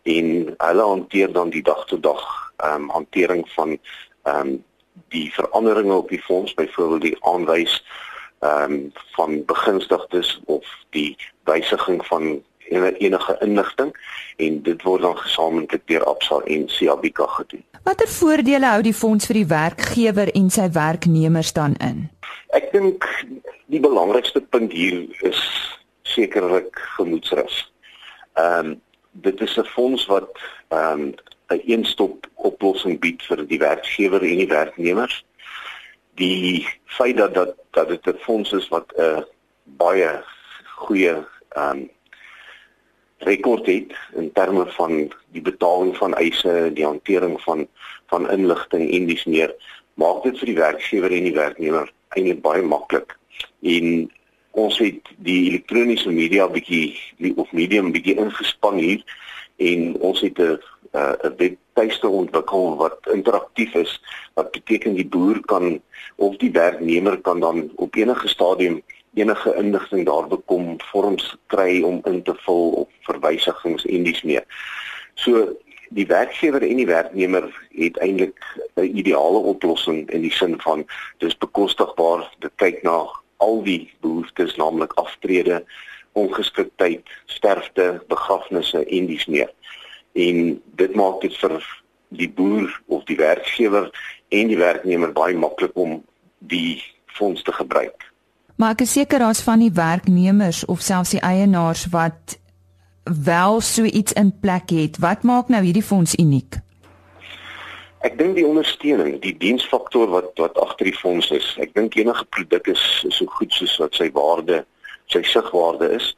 en 0.06 0.54
hulle 0.58 0.82
hanteer 0.82 1.32
dan 1.34 1.50
die 1.50 1.64
dag 1.66 1.86
tot 1.90 2.04
dag 2.04 2.24
ehm 2.58 2.88
um, 2.88 2.90
hantering 2.90 3.44
van 3.58 3.78
ehm 4.24 4.40
um, 4.40 4.64
die 5.12 5.34
veranderinge 5.34 5.94
op 5.94 6.10
die 6.10 6.22
fonds, 6.22 6.54
byvoorbeeld 6.54 7.02
die 7.02 7.18
aanwys 7.20 7.84
ehm 8.40 8.72
um, 8.72 8.92
van 9.18 9.46
begunstigdes 9.46 10.40
of 10.46 10.66
die 10.90 11.18
wysiging 11.44 12.06
van 12.06 12.44
enige 12.98 13.38
inligting 13.40 13.92
en 14.38 14.62
dit 14.62 14.82
word 14.84 15.02
dan 15.02 15.18
gesamentlik 15.18 15.88
deur 15.88 16.04
Absa 16.04 16.40
en 16.46 16.70
Siabika 16.70 17.26
gedoen. 17.26 17.64
Watter 17.84 18.08
voordele 18.08 18.66
hou 18.66 18.82
die 18.82 18.94
fonds 18.94 19.26
vir 19.30 19.42
die 19.42 19.48
werkgewer 19.48 20.32
en 20.34 20.50
sy 20.50 20.70
werknemers 20.74 21.54
dan 21.54 21.76
in? 21.86 22.10
Ek 22.58 22.72
dink 22.74 23.06
die 23.70 23.80
belangrikste 23.80 24.42
punt 24.42 24.74
hier 24.74 25.06
is 25.22 25.42
sekerlik 26.16 26.82
gemoedsrus. 26.98 27.64
Ehm 28.34 28.74
um, 28.74 28.82
dit 29.22 29.42
is 29.42 29.58
'n 29.58 29.64
fonds 29.64 30.06
wat 30.06 30.30
ehm 30.68 31.02
um, 31.02 31.14
'n 31.48 31.62
eenstop 31.66 32.28
oplossing 32.36 33.00
bied 33.00 33.24
vir 33.24 33.46
die 33.48 33.60
werkgewer 33.60 34.22
en 34.22 34.38
die 34.38 34.48
werknemers. 34.48 35.26
Die 36.16 36.68
feit 36.86 37.18
dat 37.18 37.34
dat 37.34 37.56
dat 37.72 37.88
dit 37.88 38.08
'n 38.08 38.20
fonds 38.20 38.52
is 38.52 38.68
wat 38.68 38.94
'n 38.98 39.02
uh, 39.02 39.22
baie 39.64 40.24
goeie 40.76 41.16
ehm 41.50 41.78
um, 41.78 41.90
rekord 43.18 43.66
het 43.66 43.94
in 44.14 44.32
terme 44.32 44.66
van 44.72 45.14
die 45.32 45.42
betaling 45.42 45.98
van 45.98 46.14
eise, 46.14 46.72
die 46.74 46.86
hantering 46.86 47.42
van 47.42 47.68
van 48.06 48.30
inligting 48.30 48.92
en 48.92 49.06
dis 49.06 49.26
meer, 49.26 49.56
maak 49.94 50.24
dit 50.24 50.38
vir 50.38 50.46
die 50.46 50.60
werkgewer 50.60 51.12
en 51.12 51.24
die 51.24 51.34
werknemer 51.34 51.92
eintlik 52.10 52.42
baie 52.42 52.62
maklik. 52.62 53.18
En 53.62 54.12
ons 54.56 54.78
het 54.80 55.12
die 55.18 55.50
elektroniese 55.50 56.12
media 56.12 56.48
bietjie 56.48 57.34
of 57.36 57.52
medium 57.52 57.92
bietjie 57.92 58.16
ingespan 58.22 58.80
hier 58.80 59.04
en 59.58 59.96
ons 60.00 60.22
het 60.22 60.40
'n 60.40 60.58
'n 60.96 61.36
webtuiste 61.38 62.08
ontwikkel 62.08 62.76
wat 62.76 63.00
interaktief 63.12 63.74
is 63.76 64.02
wat 64.34 64.52
beteken 64.52 64.96
die 64.96 65.08
boer 65.08 65.40
kan 65.46 65.82
of 66.16 66.38
die 66.38 66.52
werknemer 66.52 67.18
kan 67.22 67.40
dan 67.40 67.72
op 67.76 67.96
enige 67.96 68.28
stadium 68.28 68.82
enige 69.16 69.56
inligting 69.56 70.06
daar 70.06 70.28
bekom, 70.28 70.76
vorms 70.92 71.36
kry 71.48 71.82
om 71.82 72.02
in 72.04 72.24
te 72.24 72.36
vul 72.46 72.70
of 72.70 72.88
verwysigings 73.08 73.86
en 73.86 74.04
dis 74.04 74.22
meer. 74.24 74.44
So 75.16 75.56
die 75.96 76.08
werkgewer 76.08 76.64
en 76.66 76.82
die 76.82 76.88
werknemer 76.90 77.48
het 77.70 77.98
eintlik 77.98 78.40
'n 78.76 78.98
ideale 78.98 79.38
oplossing 79.38 80.10
in 80.10 80.22
die 80.22 80.32
sin 80.32 80.60
van 80.62 80.86
dis 81.18 81.38
bekostigbaar, 81.38 82.36
dit 82.40 82.52
kyk 82.56 82.84
na 82.84 83.08
al 83.38 83.64
die 83.64 83.94
behoeftes, 84.02 84.56
naamlik 84.56 84.94
aftrede, 85.02 85.64
ongeskiktheid, 86.16 87.04
sterfte, 87.26 88.04
begrafnisse 88.08 88.86
en 88.86 89.06
dis 89.06 89.26
meer. 89.26 89.52
En 90.14 90.62
dit 90.80 90.96
maak 90.96 91.22
dit 91.22 91.36
vir 91.42 91.60
die 92.16 92.30
boer 92.30 92.72
of 92.88 93.04
die 93.10 93.18
werkgewer 93.20 93.90
en 94.30 94.52
die 94.52 94.60
werknemer 94.60 95.12
baie 95.16 95.36
maklik 95.38 95.76
om 95.76 96.00
die 96.40 96.84
fonds 97.06 97.44
te 97.44 97.52
gebruik. 97.52 98.12
Maar 98.56 98.78
ek 98.78 98.86
is 98.86 98.96
seker 98.96 99.20
daar's 99.20 99.44
van 99.44 99.60
die 99.60 99.74
werknemers 99.76 100.64
of 100.72 100.84
selfs 100.84 101.12
die 101.18 101.24
eienaars 101.24 101.90
wat 101.92 102.38
wel 103.04 103.60
so 103.62 103.84
iets 103.84 104.16
in 104.16 104.32
plek 104.40 104.72
het. 104.72 105.00
Wat 105.04 105.28
maak 105.28 105.52
nou 105.52 105.62
hierdie 105.64 105.84
fonds 105.84 106.16
uniek? 106.16 106.64
Ek 108.06 108.20
dink 108.20 108.36
die 108.38 108.46
ondersteuning, 108.46 109.16
die 109.24 109.34
diensfaktor 109.42 110.12
wat 110.12 110.36
wat 110.38 110.58
agter 110.62 110.92
die 110.92 110.98
fonds 110.98 111.32
is. 111.34 111.48
Ek 111.64 111.72
dink 111.74 111.96
enige 111.98 112.26
produk 112.36 112.68
is, 112.70 112.84
is 113.08 113.18
so 113.18 113.26
goed 113.40 113.54
soos 113.56 113.74
wat 113.82 113.98
sy 113.98 114.12
waarde, 114.14 114.60
sy 115.10 115.24
sigwaarde 115.26 115.90
is. 115.96 116.12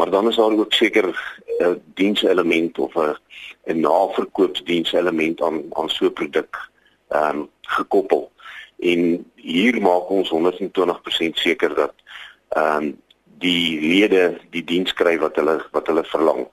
Maar 0.00 0.14
dan 0.14 0.30
is 0.30 0.38
daar 0.40 0.56
ook 0.56 0.72
seker 0.72 1.12
'n 1.60 1.82
dienselement 2.00 2.78
of 2.78 2.96
'n 2.96 3.16
'n 3.66 3.80
naverkoopsdienselement 3.80 5.42
aan 5.42 5.64
aan 5.72 5.88
so 5.88 6.06
'n 6.06 6.12
produk 6.12 6.56
ehm 7.08 7.38
um, 7.38 7.48
gekoppel 7.62 8.30
en 8.80 9.30
hier 9.34 9.80
maak 9.80 10.10
ons 10.10 10.30
120% 10.30 11.38
seker 11.38 11.74
dat 11.74 11.94
ehm 12.48 12.82
um, 12.82 13.02
die 13.38 13.80
lede 13.80 14.40
die 14.50 14.64
diens 14.64 14.92
kry 14.92 15.18
wat 15.18 15.36
hulle 15.36 15.66
wat 15.72 15.86
hulle 15.86 16.04
verlang. 16.04 16.46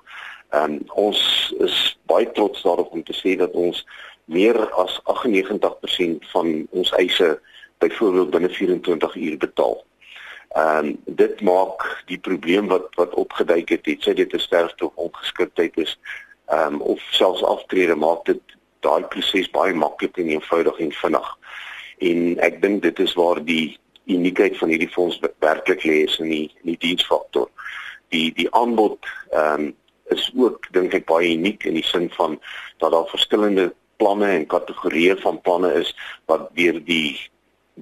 Ehm 0.50 0.72
um, 0.72 0.80
ons 0.94 1.54
is 1.60 1.98
baie 2.06 2.32
trots 2.32 2.62
daarop 2.62 2.92
om 2.92 3.04
te 3.04 3.14
sê 3.14 3.36
dat 3.36 3.52
ons 3.52 3.86
meer 4.26 4.70
as 4.80 5.00
98% 5.04 6.30
van 6.32 6.68
ons 6.72 6.92
eise 6.92 7.40
byvoorbeeld 7.78 8.30
binne 8.30 8.50
24 8.50 9.16
uur 9.16 9.38
betaal. 9.38 9.84
Ehm 10.54 10.86
um, 10.86 10.98
dit 11.06 11.42
maak 11.42 12.04
die 12.06 12.20
probleem 12.20 12.68
wat 12.68 12.88
wat 12.96 13.14
opgeduik 13.14 13.70
het, 13.70 13.86
het 13.86 14.04
sy 14.04 14.14
dit 14.14 14.34
'n 14.34 14.40
sterfte 14.40 14.86
of 14.86 14.96
ongeskiktheid 14.96 15.78
is, 15.78 15.98
ehm 16.46 16.74
um, 16.74 16.82
of 16.82 17.02
selfs 17.12 17.44
aftrede 17.44 17.96
maak 17.96 18.26
dit 18.26 18.42
daai 18.80 19.04
proses 19.04 19.50
baie 19.50 19.74
maklik 19.74 20.18
en 20.18 20.30
eenvoudig 20.30 20.80
en 20.80 20.92
vinnig 20.92 21.38
en 21.98 22.40
ek 22.44 22.62
dink 22.62 22.82
dit 22.84 23.00
is 23.00 23.14
waar 23.20 23.40
die 23.44 23.78
uniekheid 24.12 24.58
van 24.58 24.74
hierdie 24.74 24.92
fonds 24.92 25.20
werklik 25.40 25.86
lê 25.88 26.04
is 26.08 26.18
in 26.20 26.30
die 26.30 26.48
in 26.64 26.74
die 26.74 26.82
diensfaktor. 26.88 27.48
Die 28.12 28.32
die 28.36 28.50
aanbod 28.52 29.00
ehm 29.32 29.70
um, 29.70 29.72
is 30.12 30.26
ook 30.36 30.68
dink 30.76 30.94
ek 30.94 31.06
baie 31.08 31.32
uniek 31.32 31.64
in 31.66 31.78
die 31.80 31.88
sin 31.88 32.10
van 32.14 32.36
dat 32.84 32.92
daar 32.92 33.08
verskillende 33.10 33.72
planne 34.04 34.34
en 34.38 34.50
kategorieë 34.52 35.16
van 35.24 35.40
planne 35.48 35.72
is 35.80 35.94
wat 36.32 36.50
deur 36.60 36.80
die 36.84 37.16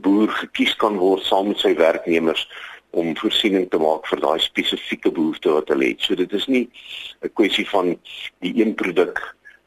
boer 0.05 0.29
gekies 0.37 0.75
kan 0.83 0.99
word 1.01 1.25
saam 1.25 1.49
met 1.49 1.59
sy 1.63 1.73
werknemers 1.79 2.45
om 2.91 3.15
voorsiening 3.17 3.69
te 3.71 3.79
maak 3.81 4.05
vir 4.11 4.21
daai 4.21 4.39
spesifieke 4.43 5.11
behoefte 5.15 5.55
wat 5.55 5.71
hulle 5.73 5.89
het. 5.91 6.03
So 6.05 6.15
dit 6.19 6.33
is 6.33 6.47
nie 6.47 6.67
'n 7.23 7.33
kwessie 7.33 7.67
van 7.69 7.97
die 8.45 8.53
een 8.61 8.75
produk 8.75 9.19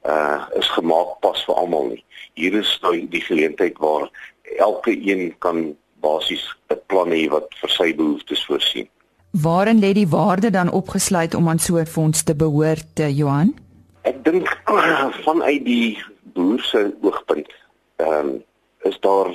uh 0.06 0.46
is 0.60 0.68
gemaak 0.76 1.20
pas 1.20 1.44
vir 1.44 1.54
almal 1.54 1.88
nie. 1.88 2.04
Hier 2.34 2.54
is 2.54 2.78
nou 2.82 2.94
die 3.08 3.24
geleentheid 3.24 3.78
waar 3.78 4.10
elke 4.58 4.92
een 4.92 5.34
kan 5.38 5.76
basies 6.00 6.44
'n 6.70 6.80
plan 6.86 7.10
hê 7.10 7.28
wat 7.28 7.48
vir 7.60 7.70
sy 7.70 7.94
behoeftes 7.94 8.44
voorsien. 8.46 8.88
Waarin 9.30 9.80
lê 9.80 9.92
die 9.92 10.08
waarde 10.08 10.50
dan 10.50 10.70
opgesluit 10.70 11.34
om 11.34 11.48
aan 11.48 11.58
so 11.58 11.76
'n 11.76 11.86
fonds 11.86 12.22
te 12.22 12.34
behoort, 12.34 13.00
eh, 13.00 13.16
Johan? 13.18 13.54
Ek 14.02 14.24
dink 14.24 14.60
vanuit 15.26 15.64
die 15.64 15.98
boer 16.34 16.60
se 16.60 16.94
oogpunt, 17.02 17.50
ehm 17.96 18.28
um, 18.28 18.44
is 18.90 19.00
daar 19.00 19.28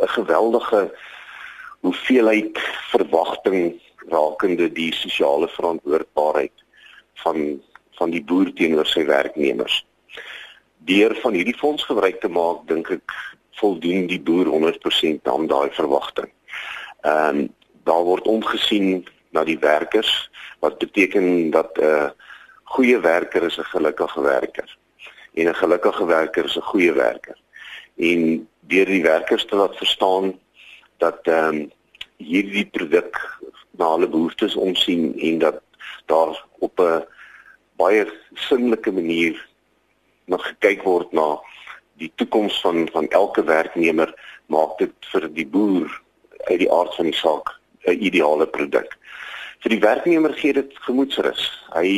'n 0.00 0.08
geweldige 0.16 0.94
hoeveelheid 1.80 2.58
verwagting 2.90 3.82
rakende 4.08 4.72
die 4.72 4.94
sosiale 4.94 5.48
verantwoordbaarheid 5.48 6.64
van 7.14 7.62
van 7.98 8.10
die 8.10 8.24
boer 8.24 8.52
teenoor 8.52 8.86
sy 8.86 9.04
werknemers. 9.04 9.86
Deur 10.76 11.14
van 11.22 11.32
hierdie 11.32 11.58
fonds 11.58 11.84
gebruik 11.84 12.20
te 12.20 12.28
maak, 12.28 12.66
dink 12.66 12.90
ek 12.90 13.14
voldoen 13.58 14.06
die 14.06 14.20
boer 14.20 14.46
100% 14.46 15.26
aan 15.32 15.46
daai 15.46 15.70
verwagting. 15.70 16.30
Ehm 17.00 17.38
um, 17.38 17.48
daar 17.88 18.04
word 18.04 18.26
omgesien 18.28 19.06
na 19.32 19.44
die 19.44 19.58
werkers 19.58 20.30
wat 20.60 20.78
beteken 20.78 21.50
dat 21.50 21.78
'n 21.78 21.84
uh, 21.84 22.10
goeie 22.64 23.00
werker 23.00 23.42
is 23.42 23.58
'n 23.58 23.72
gelukkige 23.74 24.20
werker 24.20 24.78
en 25.38 25.48
'n 25.48 25.60
gelukkige 25.62 26.06
werker 26.06 26.44
is 26.44 26.56
'n 26.56 26.70
goeie 26.72 26.92
werker. 26.92 27.38
En 27.96 28.48
deur 28.60 28.86
die 28.86 29.02
werkers 29.02 29.44
te 29.44 29.56
laat 29.56 29.76
verstaan 29.76 30.38
dat 30.98 31.18
ehm 31.22 31.54
um, 31.54 31.72
hierdie 32.16 32.66
produk 32.66 33.14
na 33.78 33.90
hulle 33.94 34.08
behoeftes 34.08 34.56
omsien 34.56 35.18
en 35.18 35.38
dat 35.38 35.60
daar 36.06 36.44
op 36.58 36.80
'n 36.80 37.04
baie 37.76 38.06
sinnelike 38.34 38.92
manier 38.92 39.48
nog 40.24 40.46
gekyk 40.46 40.82
word 40.82 41.12
na 41.12 41.38
die 41.96 42.12
toekoms 42.14 42.60
van 42.60 42.88
van 42.92 43.08
elke 43.08 43.44
werknemer 43.44 44.14
maak 44.46 44.78
dit 44.78 44.94
vir 45.12 45.28
die 45.34 45.46
boer 45.46 46.02
uit 46.50 46.58
die 46.58 46.72
aard 46.72 46.94
van 46.94 47.04
die 47.04 47.20
saak 47.24 47.54
'n 47.86 48.02
ideale 48.02 48.46
produk. 48.46 48.98
Vir 49.62 49.70
die 49.70 49.80
werknemer 49.80 50.32
gee 50.32 50.52
dit 50.52 50.72
gemoedsrus. 50.86 51.42
Hy 51.74 51.90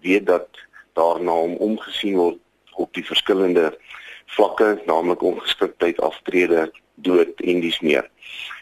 weet 0.00 0.26
dat 0.26 0.48
daarna 0.92 1.32
hom 1.32 1.56
omgesien 1.56 2.16
word 2.16 2.38
op 2.76 2.92
die 2.94 3.06
verskillende 3.06 3.78
vlakke, 4.26 4.82
naamlik 4.86 5.22
ongeskiktheid, 5.22 6.00
aftrede, 6.00 6.72
dood 6.94 7.40
en 7.40 7.60
dis 7.60 7.80
meer. 7.80 8.10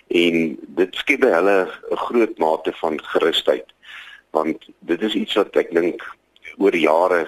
En 0.09 0.59
dit 0.77 0.95
skep 0.95 1.21
by 1.21 1.31
hulle 1.33 1.59
'n 1.91 1.97
groot 1.97 2.39
mate 2.39 2.73
van 2.81 3.01
gerusheid 3.03 3.73
want 4.33 4.69
dit 4.79 5.03
is 5.03 5.15
iets 5.15 5.35
wat 5.35 5.57
ek 5.61 5.73
dink 5.77 6.05
oor 6.59 6.77
jare 6.77 7.27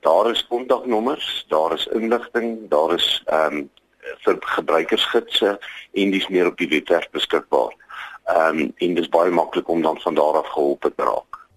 Daar 0.00 0.30
is 0.30 0.46
kontaknommers, 0.48 1.46
daar 1.48 1.74
is 1.74 1.86
inligting, 1.96 2.68
daar 2.68 2.94
is 2.94 3.22
ehm 3.26 3.56
um, 3.56 3.70
vir 4.24 4.36
gebruikersgidse 4.40 5.58
en 5.92 6.10
dis 6.10 6.28
meer 6.28 6.46
op 6.52 6.56
die 6.60 6.68
webwerf 6.68 7.10
beskikbaar. 7.16 7.72
Ehm 8.28 8.58
um, 8.58 8.72
en 8.76 8.94
dit 8.94 9.04
is 9.04 9.08
baie 9.08 9.30
maklik 9.30 9.68
om 9.68 9.82
dan 9.82 10.00
van 10.00 10.14
daar 10.14 10.34
af 10.44 10.48
geholp 10.52 10.80
te 10.80 10.92
raak. 10.96 11.48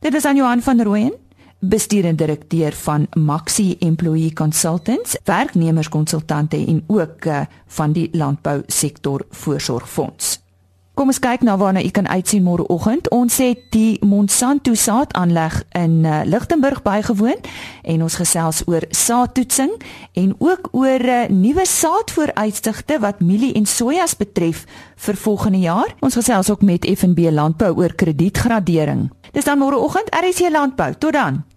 Dit 0.00 0.14
is 0.14 0.24
aan 0.24 0.36
Johan 0.36 0.62
van 0.62 0.82
Rooyen, 0.82 1.29
bestuurende 1.60 2.24
direkteur 2.24 2.72
van 2.72 3.06
Maxi 3.14 3.76
Employee 3.78 4.32
Consultants, 4.32 5.16
werknemerskonsultante 5.24 6.56
en 6.66 6.84
ook 6.86 7.24
uh, 7.24 7.40
van 7.66 7.92
die 7.92 8.08
landbou 8.12 8.62
sektor 8.66 9.26
voorsorgfonds. 9.30 10.40
Kom 11.00 11.08
ons 11.08 11.20
kyk 11.22 11.40
na 11.46 11.54
waarna 11.56 11.80
u 11.80 11.88
kan 11.96 12.08
uitsien 12.08 12.42
môreoggend. 12.44 13.06
Ons 13.08 13.38
het 13.40 13.60
die 13.72 13.96
Monsanto 14.04 14.74
saadaanleg 14.76 15.54
in 15.78 16.02
uh, 16.04 16.20
Lichtenburg 16.28 16.82
bygewoon 16.84 17.40
en 17.82 18.02
ons 18.04 18.16
gesels 18.20 18.60
oor 18.68 18.84
saadtoetsing 18.90 19.72
en 20.20 20.34
ook 20.38 20.68
oor 20.76 21.00
uh, 21.00 21.22
nuwe 21.32 21.64
saadvooruitsigte 21.64 22.98
wat 23.00 23.22
mielie 23.24 23.54
en 23.56 23.64
sojas 23.64 24.12
betref 24.20 24.66
vir 25.06 25.16
volgende 25.16 25.62
jaar. 25.64 25.94
Ons 26.04 26.20
gesels 26.20 26.50
ook 26.52 26.66
met 26.68 26.84
FNB 26.84 27.30
Landbou 27.32 27.72
oor 27.80 27.94
kredietgradering. 27.94 29.08
Dis 29.32 29.48
dan 29.48 29.62
môreoggend 29.62 30.12
RC 30.12 30.50
Landbou. 30.52 30.92
Tot 30.98 31.16
dan. 31.16 31.44